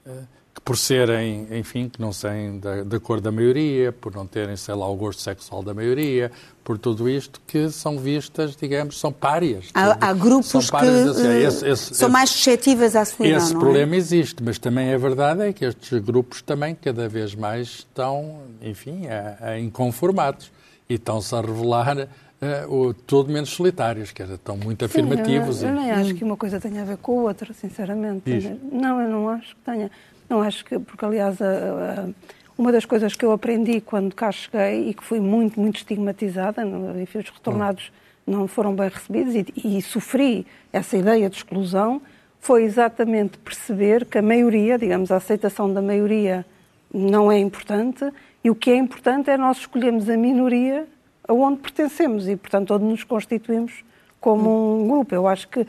[0.06, 0.12] eh,
[0.54, 4.56] que por serem, enfim, que não serem da, da cor da maioria, por não terem,
[4.56, 6.32] sei lá, o gosto sexual da maioria,
[6.64, 9.66] por tudo isto, que são vistas, digamos, são párias.
[9.74, 13.04] Há, há grupos São que párias, assim, eh, esse- esse- são esse- mais suscetíveis à
[13.04, 17.10] solidão, esse não problema existe, mas também é verdade é que estes grupos também cada
[17.10, 20.52] vez mais estão, enfim, a, a inconformados
[20.90, 22.08] e estão-se a revelar
[22.44, 25.62] eh, o, todo menos solitários, quer dizer, estão muito Sim, afirmativos.
[25.64, 28.22] Eu, e- eu nem acho que uma coisa tenha a ver com a outra, sinceramente.
[28.26, 28.52] Diz.
[28.72, 29.90] Não, eu não acho que tenha.
[30.30, 32.10] Não acho que, porque aliás, a- a-
[32.58, 36.62] uma das coisas que eu aprendi quando cá cheguei e que fui muito, muito estigmatizada,
[37.02, 37.92] enfim, os retornados
[38.26, 39.46] não foram bem recebidos e,
[39.78, 42.02] e sofri essa ideia de exclusão,
[42.40, 46.46] foi exatamente perceber que a maioria, digamos, a aceitação da maioria
[46.94, 48.06] não é importante
[48.44, 50.86] e o que é importante é nós escolhermos a minoria
[51.28, 53.84] aonde pertencemos e, portanto, onde nos constituímos
[54.20, 55.14] como um grupo.
[55.14, 55.68] Eu acho que uh,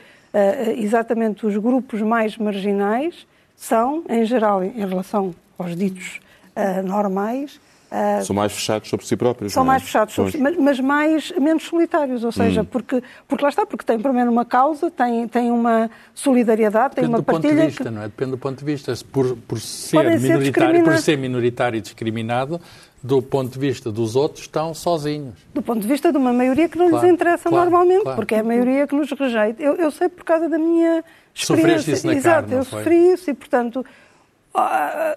[0.76, 6.20] exatamente os grupos mais marginais são, em geral, em relação aos ditos
[6.56, 7.60] uh, normais,
[7.94, 9.52] Uh, são mais fechados sobre si próprios.
[9.52, 9.66] São é?
[9.66, 12.64] mais fechados sobre si, mas, mas, mais, menos solitários, ou seja, hum.
[12.64, 17.14] porque, porque lá está, porque tem primeiro uma causa, tem, tem uma solidariedade, Depende tem
[17.14, 17.52] uma do partilha.
[17.52, 17.90] Ponto de vista, que...
[17.90, 18.06] não é?
[18.06, 18.92] Depende do ponto de vista.
[19.12, 22.60] Por, por, ser minoritário, por ser minoritário e discriminado,
[23.04, 25.34] do ponto de vista dos outros, estão sozinhos.
[25.52, 28.16] Do ponto de vista de uma maioria que não claro, lhes interessa claro, normalmente, claro.
[28.16, 29.62] porque é a maioria que nos rejeita.
[29.62, 31.76] Eu, eu sei por causa da minha experiência.
[31.76, 33.84] Sofreste isso na Exato, carne, eu sofri isso e, portanto,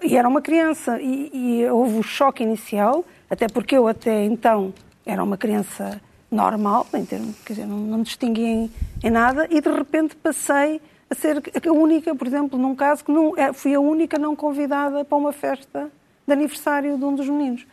[0.02, 4.74] e era uma criança e, e houve o choque inicial até porque eu até então
[5.06, 5.98] era uma criança
[6.30, 8.70] normal, em termos, quer dizer, não, não me distinguia em,
[9.02, 13.10] em, nada, e de repente passei a ser a única, por exemplo, num caso que
[13.10, 15.90] não, é, fui a única não convidada para uma festa
[16.26, 17.66] de aniversário de um dos meninos.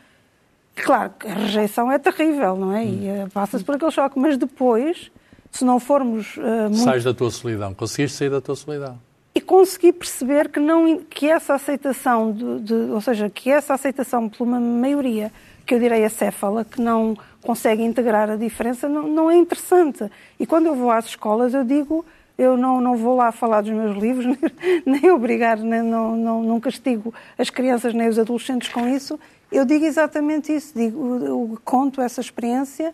[0.76, 2.86] Claro que a rejeição é terrível, não é?
[2.86, 5.12] E uh, passa-se por aquele choque, mas depois,
[5.52, 6.36] se não formos.
[6.38, 6.78] Uh, muito...
[6.78, 9.00] Sais da tua solidão, conseguiste sair da tua solidão
[9.36, 14.30] e consegui perceber que, não, que essa aceitação, de, de, ou seja, que essa aceitação
[14.30, 15.30] por uma maioria,
[15.66, 20.10] que eu direi acéfala, que não consegue integrar a diferença, não, não é interessante.
[20.40, 22.06] E quando eu vou às escolas, eu digo,
[22.38, 24.26] eu não, não vou lá falar dos meus livros,
[24.86, 29.20] nem obrigar, nem, não, não, não castigo as crianças nem os adolescentes com isso.
[29.52, 32.94] Eu digo exatamente isso, digo, eu conto essa experiência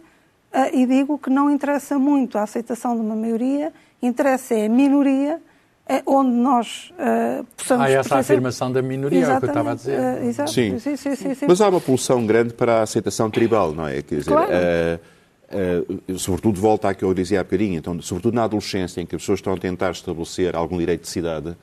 [0.53, 4.69] uh, e digo que não interessa muito a aceitação de uma maioria, interessa é a
[4.69, 5.41] minoria
[5.87, 7.85] é onde nós uh, possamos...
[7.85, 9.99] Há essa afirmação da minoria, Exatamente, é o que eu estava a dizer.
[9.99, 10.51] Uh, exato.
[10.51, 10.79] Sim.
[10.79, 11.45] Sim, sim, sim.
[11.47, 14.01] Mas há uma pulsão grande para a aceitação tribal, não é?
[14.01, 14.49] Quer dizer, claro.
[14.51, 19.15] uh, sobretudo volta à que eu dizia há bocadinho, então, sobretudo na adolescência, em que
[19.15, 21.57] as pessoas estão a tentar estabelecer algum direito de cidade,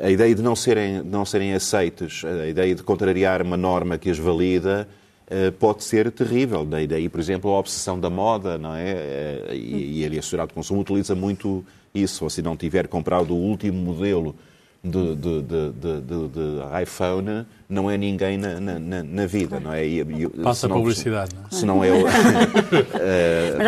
[0.00, 4.10] a ideia de não serem, não serem aceites, a ideia de contrariar uma norma que
[4.10, 4.88] as valida,
[5.58, 6.64] pode ser terrível.
[6.64, 9.52] Daí, por exemplo, a obsessão da moda, não é?
[9.52, 13.78] E, e a sociedade de consumo utiliza muito isso, se não tiver comprado o último
[13.78, 14.36] modelo
[14.86, 19.84] de, de, de, de, iPhone, não é ninguém na, na, na vida, não é?
[19.84, 21.54] E, e, Passa não, publicidade, não é?
[21.54, 22.06] Se não é o...
[22.06, 22.08] uh,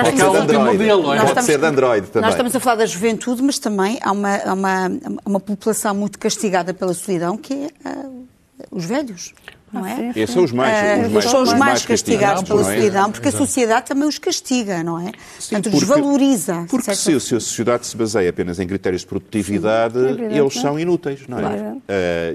[0.05, 1.27] pode ser de Android, modelo, é?
[1.27, 2.23] pode ser de Android também.
[2.23, 4.91] Nós estamos a falar da juventude, mas também há uma, há uma,
[5.25, 8.29] uma população muito castigada pela solidão, que é uh,
[8.71, 9.35] os velhos
[9.73, 10.13] não é?
[10.17, 13.87] Esses são os mais, os mais, são os mais castigados pela solidão, porque a sociedade
[13.87, 15.13] também os castiga, não é?
[15.39, 16.67] Sim, Portanto, porque, desvaloriza.
[16.69, 20.79] Porque se, se, a sociedade se baseia apenas em critérios de produtividade, é eles são
[20.79, 21.43] inúteis, não é?
[21.43, 21.77] Claro.
[21.77, 21.83] Uh,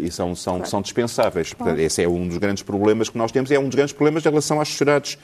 [0.03, 0.69] e são, são, claro.
[0.69, 1.53] são dispensáveis.
[1.53, 4.25] Portanto, esse é um dos grandes problemas que nós temos, é um dos grandes problemas
[4.25, 5.17] em relação às sociedades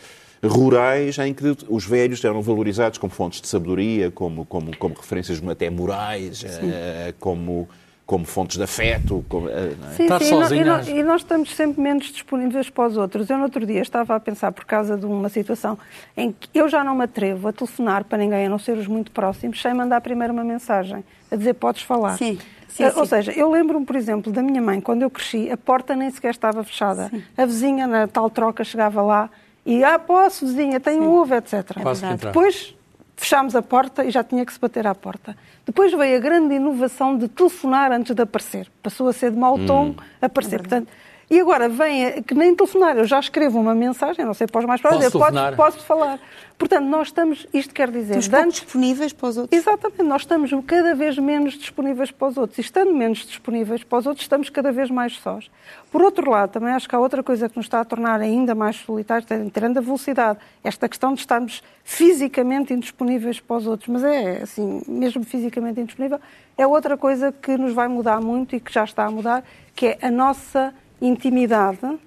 [0.43, 5.41] rurais em que os velhos eram valorizados como fontes de sabedoria, como, como, como referências
[5.47, 7.67] até morais, uh, como
[8.10, 9.24] como fontes de afeto.
[9.30, 9.69] Como, é?
[9.95, 13.30] Sim, sim, e, nós, e, nós, estamos sempre menos disponíveis para os outros.
[13.30, 15.78] Eu, no outro dia, estava a pensar, por causa de uma situação
[16.17, 18.88] em que eu já não me atrevo a telefonar para ninguém, a não ser os
[18.88, 22.17] muito próximos, sem mandar primeiro uma mensagem, a dizer podes falar.
[22.17, 22.39] Sim.
[22.67, 25.95] Sim, Ou seja, eu lembro-me, por exemplo, da minha mãe, quando eu cresci, a porta
[25.95, 27.10] nem sequer estava fechada.
[27.10, 27.22] Sim.
[27.38, 29.30] A vizinha, na tal troca, chegava lá
[29.63, 31.54] e, ah, posso, vizinha, tenho um ovo, etc.
[31.54, 32.76] É Depois
[33.19, 35.36] fechámos a porta e já tinha que se bater à porta.
[35.65, 38.71] Depois veio a grande inovação de telefonar antes de aparecer.
[38.82, 39.95] Passou a ser de mau tom hum.
[40.21, 40.55] aparecer.
[40.55, 40.88] É Portanto,
[41.29, 44.65] e agora vem, que nem telefonar, eu já escrevo uma mensagem, não sei para os
[44.65, 46.19] mais próximos, posso, posso, posso falar.
[46.57, 48.17] Portanto, nós estamos, isto quer dizer...
[48.17, 49.57] Estamos antes, disponíveis para os outros.
[49.57, 52.57] Exatamente, nós estamos cada vez menos disponíveis para os outros.
[52.57, 55.49] E estando menos disponíveis para os outros, estamos cada vez mais sós.
[55.91, 58.53] Por outro lado, também acho que há outra coisa que nos está a tornar ainda
[58.55, 63.87] mais solitários, tirando a velocidade, esta questão de estarmos fisicamente indisponíveis para os outros.
[63.87, 66.19] Mas é, assim, mesmo fisicamente indisponível,
[66.57, 69.87] é outra coisa que nos vai mudar muito e que já está a mudar, que
[69.87, 71.99] é a nossa intimidade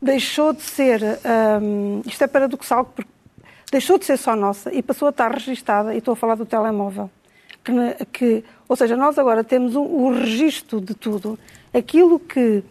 [0.00, 1.00] deixou de ser,
[1.60, 3.10] hum, isto é paradoxal, porque
[3.70, 6.46] deixou de ser só nossa e passou a estar registada, e estou a falar do
[6.46, 7.10] telemóvel.
[7.64, 7.72] Que,
[8.12, 11.38] que ou seja, nós agora temos o, o registro de tudo,
[11.74, 12.62] aquilo que, uh,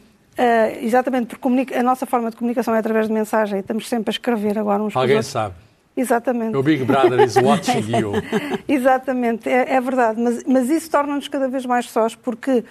[0.81, 4.57] exatamente porque a nossa forma de comunicação é através de mensagem, estamos sempre a escrever
[4.57, 5.55] agora uns Alguém sabe.
[5.95, 6.55] Exatamente.
[6.55, 8.13] O Big Brother is watching you.
[8.67, 12.63] Exatamente, é, é, verdade, mas, mas isso torna-nos cada vez mais sós, porque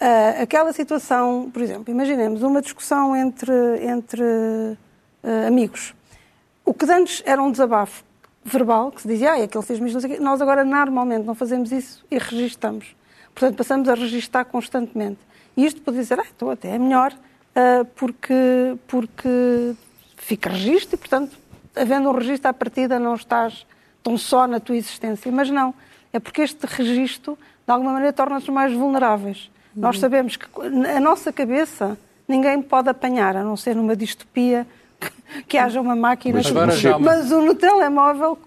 [0.00, 3.52] Uh, aquela situação, por exemplo, imaginemos uma discussão entre,
[3.84, 5.94] entre uh, amigos.
[6.64, 8.02] O que antes era um desabafo
[8.42, 11.34] verbal, que se dizia, ah, aquele fez-me não sei o quê, nós agora normalmente não
[11.34, 12.96] fazemos isso e registamos.
[13.34, 15.18] Portanto, passamos a registar constantemente.
[15.54, 19.74] E isto pode dizer, ah, então até é melhor, uh, porque, porque
[20.16, 21.36] fica registro e, portanto,
[21.76, 23.66] havendo um registro à partida, não estás
[24.02, 25.30] tão só na tua existência.
[25.30, 25.74] Mas não,
[26.10, 27.36] é porque este registro,
[27.66, 30.46] de alguma maneira, torna-nos mais vulneráveis Nós sabemos que
[30.96, 34.66] a nossa cabeça ninguém pode apanhar, a não ser numa distopia
[35.00, 35.10] que,
[35.48, 36.36] que haja uma máquina.
[36.38, 38.38] Mas agora já- Mas no telemóvel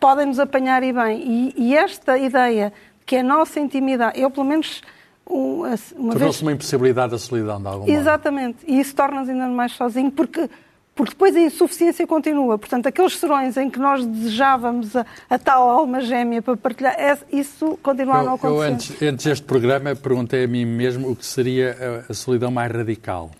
[0.00, 1.20] podem-nos apanhar e bem.
[1.22, 4.82] E, e esta ideia de que a nossa intimidade, eu pelo menos
[5.28, 5.80] um, uma vez
[6.12, 7.90] Tornou-se uma impossibilidade da solidão, de algum modo.
[7.90, 8.58] Exatamente.
[8.66, 10.48] E isso torna-nos ainda mais sozinhos, porque,
[10.96, 12.58] porque depois a insuficiência continua.
[12.58, 17.18] Portanto, aqueles serões em que nós desejávamos a, a tal alma gêmea para partilhar, é-
[17.30, 18.72] isso continua a não Eu, eu acontecer.
[18.72, 22.72] antes, antes deste programa, perguntei a mim mesmo o que seria a, a solidão mais
[22.72, 23.30] radical.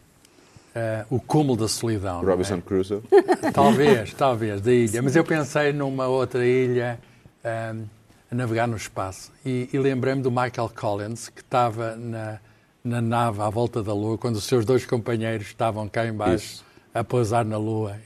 [0.75, 2.21] Eh, o cúmulo da solidão.
[2.23, 2.27] é?
[2.27, 3.01] Robinson Crusoe.
[3.55, 5.01] Talvez, talvez, da ilha.
[5.01, 6.99] Mas eu pensei numa outra ilha
[7.42, 7.85] ahm,
[8.31, 9.33] a navegar no espaço.
[9.45, 12.38] E, e lembrei-me do Michael Collins, que estava na,
[12.85, 16.65] na nave à volta da Lua, quando os seus dois companheiros estavam cá embaixo Isso.
[16.97, 17.97] A pousar na Lua.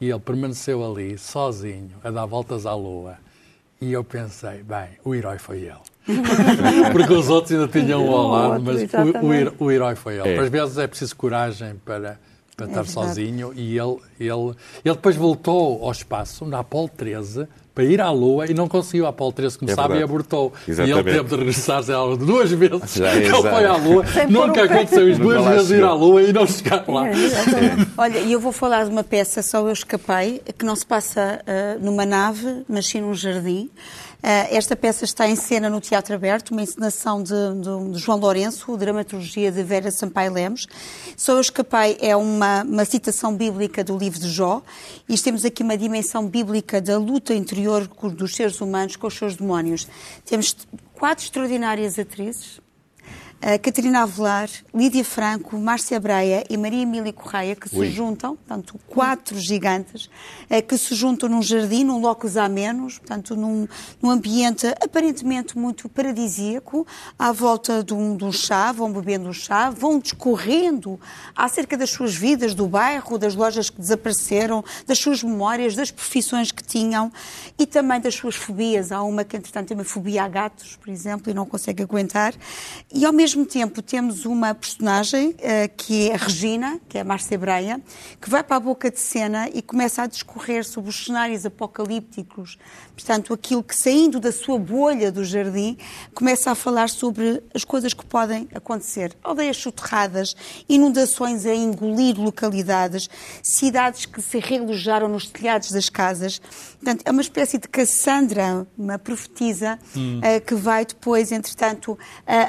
[0.00, 3.18] E ele permaneceu ali, sozinho, a dar voltas à Lua.
[3.80, 5.76] E eu pensei, bem, o herói foi ele.
[6.92, 10.30] Porque os outros ainda tinham um ao O lado, mas o, o, herói foi ele.
[10.30, 10.38] É.
[10.38, 12.18] Às vezes é preciso coragem para,
[12.56, 12.90] para estar verdade.
[12.90, 17.46] sozinho e ele, ele, ele depois voltou ao espaço, na Apolo 13,
[17.80, 19.06] para ir à Lua e não conseguiu.
[19.06, 20.00] A Apolo 13 começava verdade.
[20.00, 20.52] e abortou.
[20.68, 20.96] Exatamente.
[20.96, 22.94] E ele teve de regressar lá, duas vezes.
[22.94, 24.06] Já, que ele foi à Lua.
[24.06, 25.20] Sem Nunca aconteceu isso.
[25.20, 27.08] Duas vezes ir à Lua e não chegar lá.
[27.08, 27.90] É, exatamente.
[27.96, 31.40] Olha, e eu vou falar de uma peça, Só Eu Escapei, que não se passa
[31.46, 33.70] ah, numa nave, mas sim num jardim.
[34.22, 38.18] Ah, esta peça está em cena no Teatro Aberto, uma encenação de, de- de João
[38.18, 40.66] Lourenço, dramaturgia de Vera Sampaio Lemos.
[41.16, 44.62] Só Eu Escapei é uma, uma citação bíblica do livro de Jó,
[45.08, 49.36] e temos aqui uma dimensão bíblica da luta interior dos seres humanos com os seus
[49.36, 49.88] demónios.
[50.26, 50.54] Temos
[50.92, 52.60] quatro extraordinárias atrizes,
[53.62, 57.90] Catarina Avelar, Lídia Franco, Márcia Breia e Maria Emília Correia, que se Ui.
[57.90, 60.10] juntam, portanto, quatro gigantes,
[60.50, 63.66] eh, que se juntam num jardim, num locus a menos, portanto, num,
[64.02, 66.86] num ambiente aparentemente muito paradisíaco,
[67.18, 71.00] à volta de um, de um chá, vão bebendo um chá, vão discorrendo
[71.34, 76.52] acerca das suas vidas, do bairro, das lojas que desapareceram, das suas memórias, das profissões
[76.52, 77.10] que tinham
[77.58, 78.92] e também das suas fobias.
[78.92, 82.34] Há uma que, entretanto, tem uma fobia a gatos, por exemplo, e não consegue aguentar.
[82.92, 87.04] E, ao mesmo tempo, temos uma personagem eh, que é a Regina, que é a
[87.04, 87.80] Márcia Breia,
[88.20, 92.58] que vai para a boca de cena e começa a discorrer sobre os cenários apocalípticos.
[92.94, 95.78] Portanto, aquilo que, saindo da sua bolha do jardim,
[96.14, 99.16] começa a falar sobre as coisas que podem acontecer.
[99.22, 100.34] Aldeias soterradas,
[100.68, 103.08] inundações a engolir localidades,
[103.42, 106.40] cidades que se realojaram nos telhados das casas.
[106.72, 109.78] Portanto, é uma espécie de Cassandra, uma profetisa,
[110.22, 112.48] eh, que vai depois, entretanto, eh,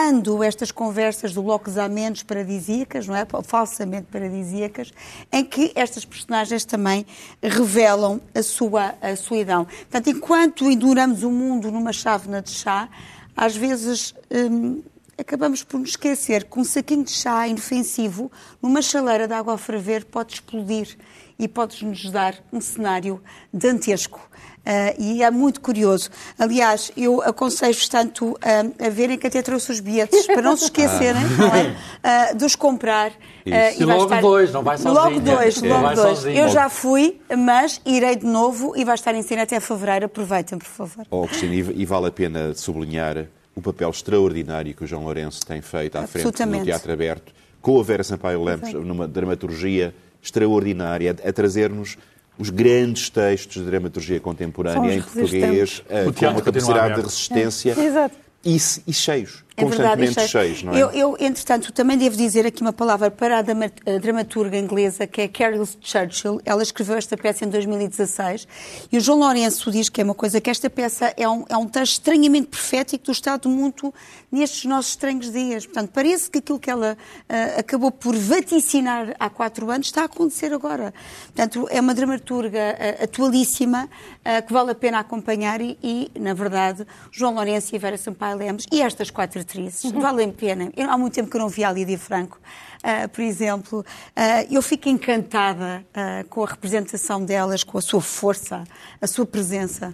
[0.00, 3.26] alternando estas conversas do locus amenos paradisíacas, não é?
[3.44, 4.92] Falsamente paradisíacas,
[5.30, 7.04] em que estas personagens também
[7.42, 9.66] revelam a sua a solidão.
[9.66, 12.88] Portanto, enquanto enduramos o mundo numa chávena de chá,
[13.36, 14.82] às vezes hum,
[15.18, 18.32] acabamos por nos esquecer que um saquinho de chá inofensivo,
[18.62, 20.96] numa chaleira de água a ferver, pode explodir
[21.40, 23.20] e pode-nos dar um cenário
[23.52, 24.20] dantesco.
[24.64, 26.10] Ah, e é muito curioso.
[26.38, 30.64] Aliás, eu aconselho-vos tanto ah, a verem que até trouxe os bilhetes para não se
[30.68, 31.76] esquecerem é?
[32.04, 33.10] Ah, de os comprar.
[33.46, 35.02] ah, E logo dois, não vai sozinha.
[35.02, 35.66] Logo dois, É.
[35.68, 36.18] logo Vai dois.
[36.18, 36.42] sozinha.
[36.42, 40.04] Eu já fui, mas irei de novo e vai estar em cena até fevereiro.
[40.06, 41.06] Aproveitem, por favor.
[41.10, 43.26] Oh, Cristina, e, e vale a pena sublinhar
[43.56, 46.64] o papel extraordinário que o João Lourenço tem feito à frente do.
[46.64, 51.96] Teatro Aberto, com a Vera Sampaio Lemos, numa dramaturgia extraordinária, a, trazer-nos
[52.38, 58.16] os grandes textos de dramaturgia contemporânea em português, eh, com uma capacidade de resistência Exato.
[58.44, 60.82] e, e cheios, É verdade, constantemente é- cheios, não é?
[60.82, 65.06] Eu, eu, entretanto, também devo dizer aqui uma palavra para a drama- a dramaturga inglesa,
[65.06, 66.40] que é Carol Churchill.
[66.44, 68.46] Ela escreveu esta peça em 2016
[68.90, 71.56] e o João Lourenço diz que é uma coisa, que esta peça é um, é
[71.56, 73.92] um texto estranhamente profético do estado do mundo
[74.30, 75.66] nestes nossos estranhos dias.
[75.66, 76.96] Portanto, parece que aquilo que ela
[77.28, 80.92] ah, acabou por vaticinar há quatro anos está a acontecer agora.
[81.26, 83.88] Portanto, é uma dramaturga ah, atualíssima
[84.24, 88.36] ah, que vale a pena acompanhar e, e, na verdade, João Lourenço e Vera Sampaio
[88.36, 90.72] Lemos e estas quatro atrizes valem a pena.
[90.76, 92.38] Eu, há muito tempo que eu não vi a Lídia Franco,
[92.82, 93.84] ah, por exemplo.
[94.14, 98.64] Ah, eu fico encantada ah, com a representação delas, com a sua força,
[99.00, 99.92] a sua presença.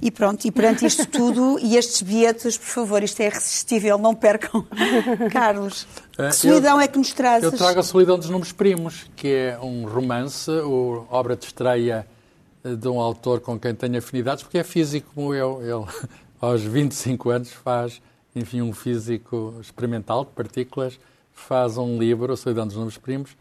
[0.00, 4.14] E pronto, e perante isto tudo e estes bilhetes, por favor, isto é irresistível, não
[4.14, 4.66] percam.
[5.32, 5.86] Carlos,
[6.16, 7.44] que solidão eu- é que nos trazes?
[7.44, 12.04] Eu trago a Solidão dos Números Primos, que é um romance, o, obra de estreia
[12.64, 15.60] eh, de um autor com quem tenho afinidades, porque é físico como eu.
[15.62, 16.08] Ele,
[16.40, 18.02] aos 25 anos, faz,
[18.34, 20.98] enfim, um físico experimental de partículas,
[21.32, 23.36] faz um livro, a Solidão dos Números Primos,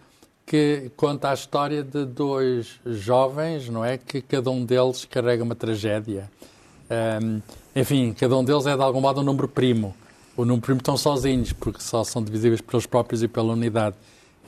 [0.46, 3.98] que conta a história de dois jovens, não é?
[3.98, 6.30] Que cada um deles carrega uma tragédia.
[6.90, 7.40] Ahm,
[7.76, 9.96] enfim, cada um deles é de algum modo um número primo.
[10.36, 13.96] ou num perímetro estão sozinhos, porque só são divisíveis pelos próprios e pela unidade.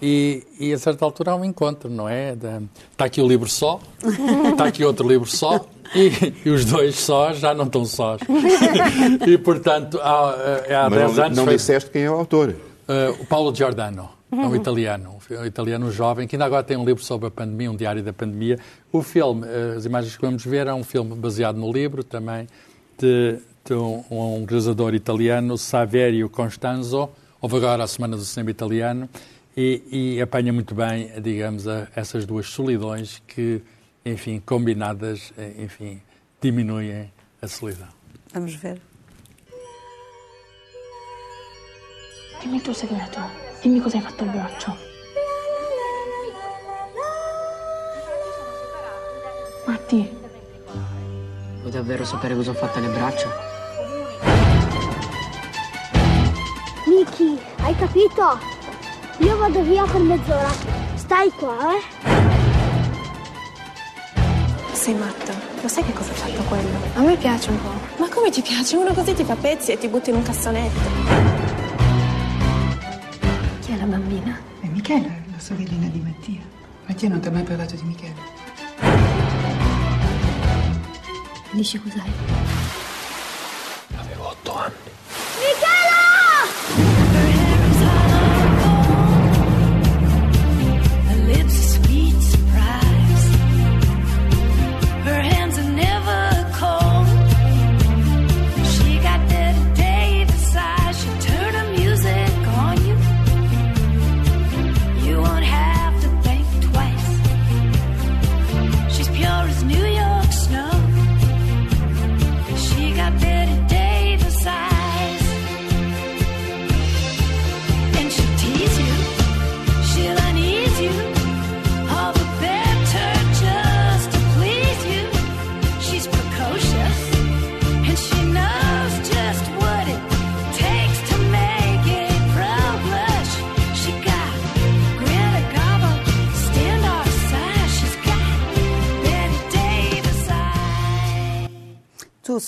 [0.01, 2.35] E, e a certa altura há um encontro, não é?
[2.91, 3.79] Está aqui o livro só,
[4.51, 5.65] está aqui outro livro só,
[5.95, 8.19] e, e, os dois sós já não estão sós.
[9.25, 11.37] e, portanto, há, eh, há 10 anos...
[11.37, 11.55] Não foi...
[11.55, 12.49] disseste quem é o autor.
[12.49, 16.83] Uh, o Paulo Giordano, é um italiano, um italiano jovem, que ainda agora tem um
[16.83, 18.57] livro sobre a pandemia, um diário da pandemia.
[18.91, 22.47] O filme, uh, as imagens que vamos ver, é um filme baseado no livro também,
[22.97, 27.09] de, de um, um realizador italiano, Saverio Constanzo.
[27.39, 29.09] Houve agora a Semana do Cinema Italiano.
[29.55, 33.61] E, e apanha muito bem, digamos, a, essas duas solidões que
[34.05, 36.01] enfim, combinadas, eh, enfim,
[36.41, 37.87] diminuem a solidão.
[38.33, 38.81] Vamos ver.
[42.41, 43.19] Dimmi il tuo segreto.
[43.61, 44.77] Dimmi cosa hai fatto al braccio.
[49.65, 50.09] Matti.
[51.61, 53.29] Vuoi davvero sapere cosa ho fatto alle braccia?
[56.87, 58.62] Miki, hai capito?
[59.20, 60.51] Io vado via per mezz'ora.
[60.95, 62.24] Stai qua, eh?
[64.84, 65.34] sei matta.
[65.61, 66.78] Lo sai che cosa ha fatto quello?
[66.95, 68.01] A me piace un po'.
[68.01, 68.76] Ma come ti piace?
[68.76, 70.80] Uno così ti fa pezzi e ti butta in un cassonetto.
[73.61, 74.38] Chi è la bambina?
[74.59, 76.41] È Michela, la sorellina di Mattia.
[76.86, 78.20] Mattia non ti ha mai parlato di Michela.
[81.51, 82.42] Dici cos'hai?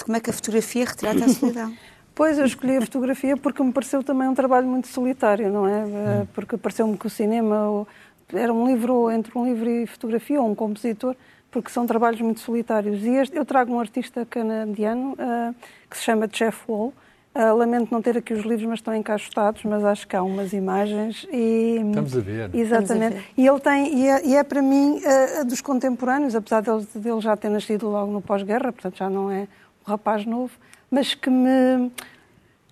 [0.05, 1.73] Como é que a fotografia retrata a solidão?
[2.13, 5.83] Pois, eu escolhi a fotografia porque me pareceu também um trabalho muito solitário, não é?
[5.83, 6.27] Hum.
[6.33, 7.85] Porque pareceu-me que o cinema
[8.33, 11.13] era um livro, entre um livro e fotografia, ou um compositor,
[11.51, 13.03] porque são trabalhos muito solitários.
[13.03, 15.53] E este, eu trago um artista canadiano uh,
[15.89, 16.93] que se chama Jeff Wall.
[17.35, 20.53] Uh, lamento não ter aqui os livros, mas estão encaixotados, mas acho que há umas
[20.53, 21.27] imagens.
[21.33, 22.55] E, Estamos a ver.
[22.55, 23.17] Exatamente.
[23.17, 23.25] A ver.
[23.35, 27.19] E ele tem, e é, e é para mim, uh, dos contemporâneos, apesar dele, dele
[27.19, 29.49] já ter nascido logo no pós-guerra, portanto já não é
[29.87, 30.51] um rapaz novo,
[30.89, 31.91] mas que me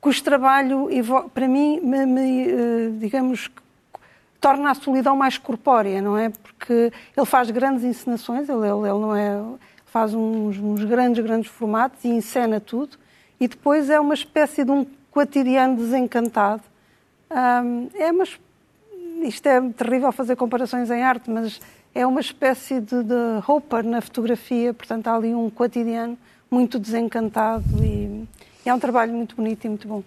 [0.04, 0.90] cujo trabalho,
[1.34, 3.50] para mim, me, me, eh, digamos,
[4.42, 6.28] torna a solidão mais corpórea, não é?
[6.30, 9.42] Porque ele faz grandes encenações, ele, ele, não é,
[9.86, 12.98] faz uns, uns, grandes, grandes formatos e encena tudo,
[13.40, 16.64] e depois é uma espécie de um cotidiano desencantado.
[17.96, 18.26] É uma,
[19.26, 21.62] isto é terrível fazer comparações em arte, mas
[21.96, 23.16] é uma espécie de, de
[23.48, 26.18] Hopper na fotografia, portanto há ali um cotidiano
[26.54, 28.26] muito desencantado e,
[28.66, 30.04] e é um trabalho muito bonito e muito bom.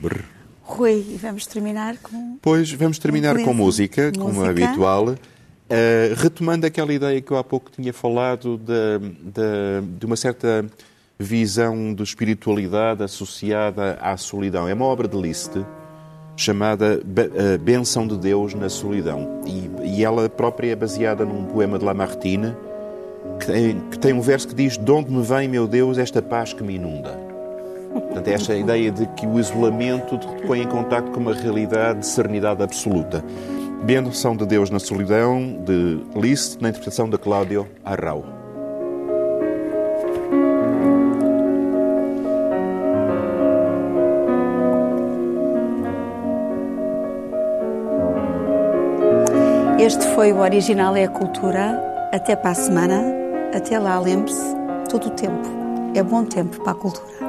[0.00, 0.24] Brr.
[0.62, 2.38] Rui, e vamos terminar com.
[2.42, 5.08] Pois, vamos terminar com música, música, como é habitual.
[5.08, 10.66] Uh, retomando aquela ideia que eu há pouco tinha falado de, de, de uma certa
[11.18, 14.68] visão de espiritualidade associada à solidão.
[14.68, 15.58] É uma obra de Liszt
[16.36, 19.42] chamada eh, Benção de Deus na Solidão.
[19.44, 22.54] E, e ela própria é baseada num poema de Lamartine
[23.38, 26.20] que tem, que tem um verso que diz: De onde me vem, meu Deus, esta
[26.20, 27.10] paz que me inunda?
[27.92, 32.00] Portanto, é esta ideia de que o isolamento te põe em contato com uma realidade
[32.00, 33.24] de serenidade absoluta.
[33.82, 38.24] Benção de Deus na Solidão, de Liszt, na interpretação de Cláudio Arrau.
[49.78, 51.87] Este foi o Original é a Cultura.
[52.10, 53.02] Até para a semana.
[53.54, 54.54] Até lá, lembre-se,
[54.88, 55.46] todo o tempo
[55.94, 57.27] é bom tempo para a cultura.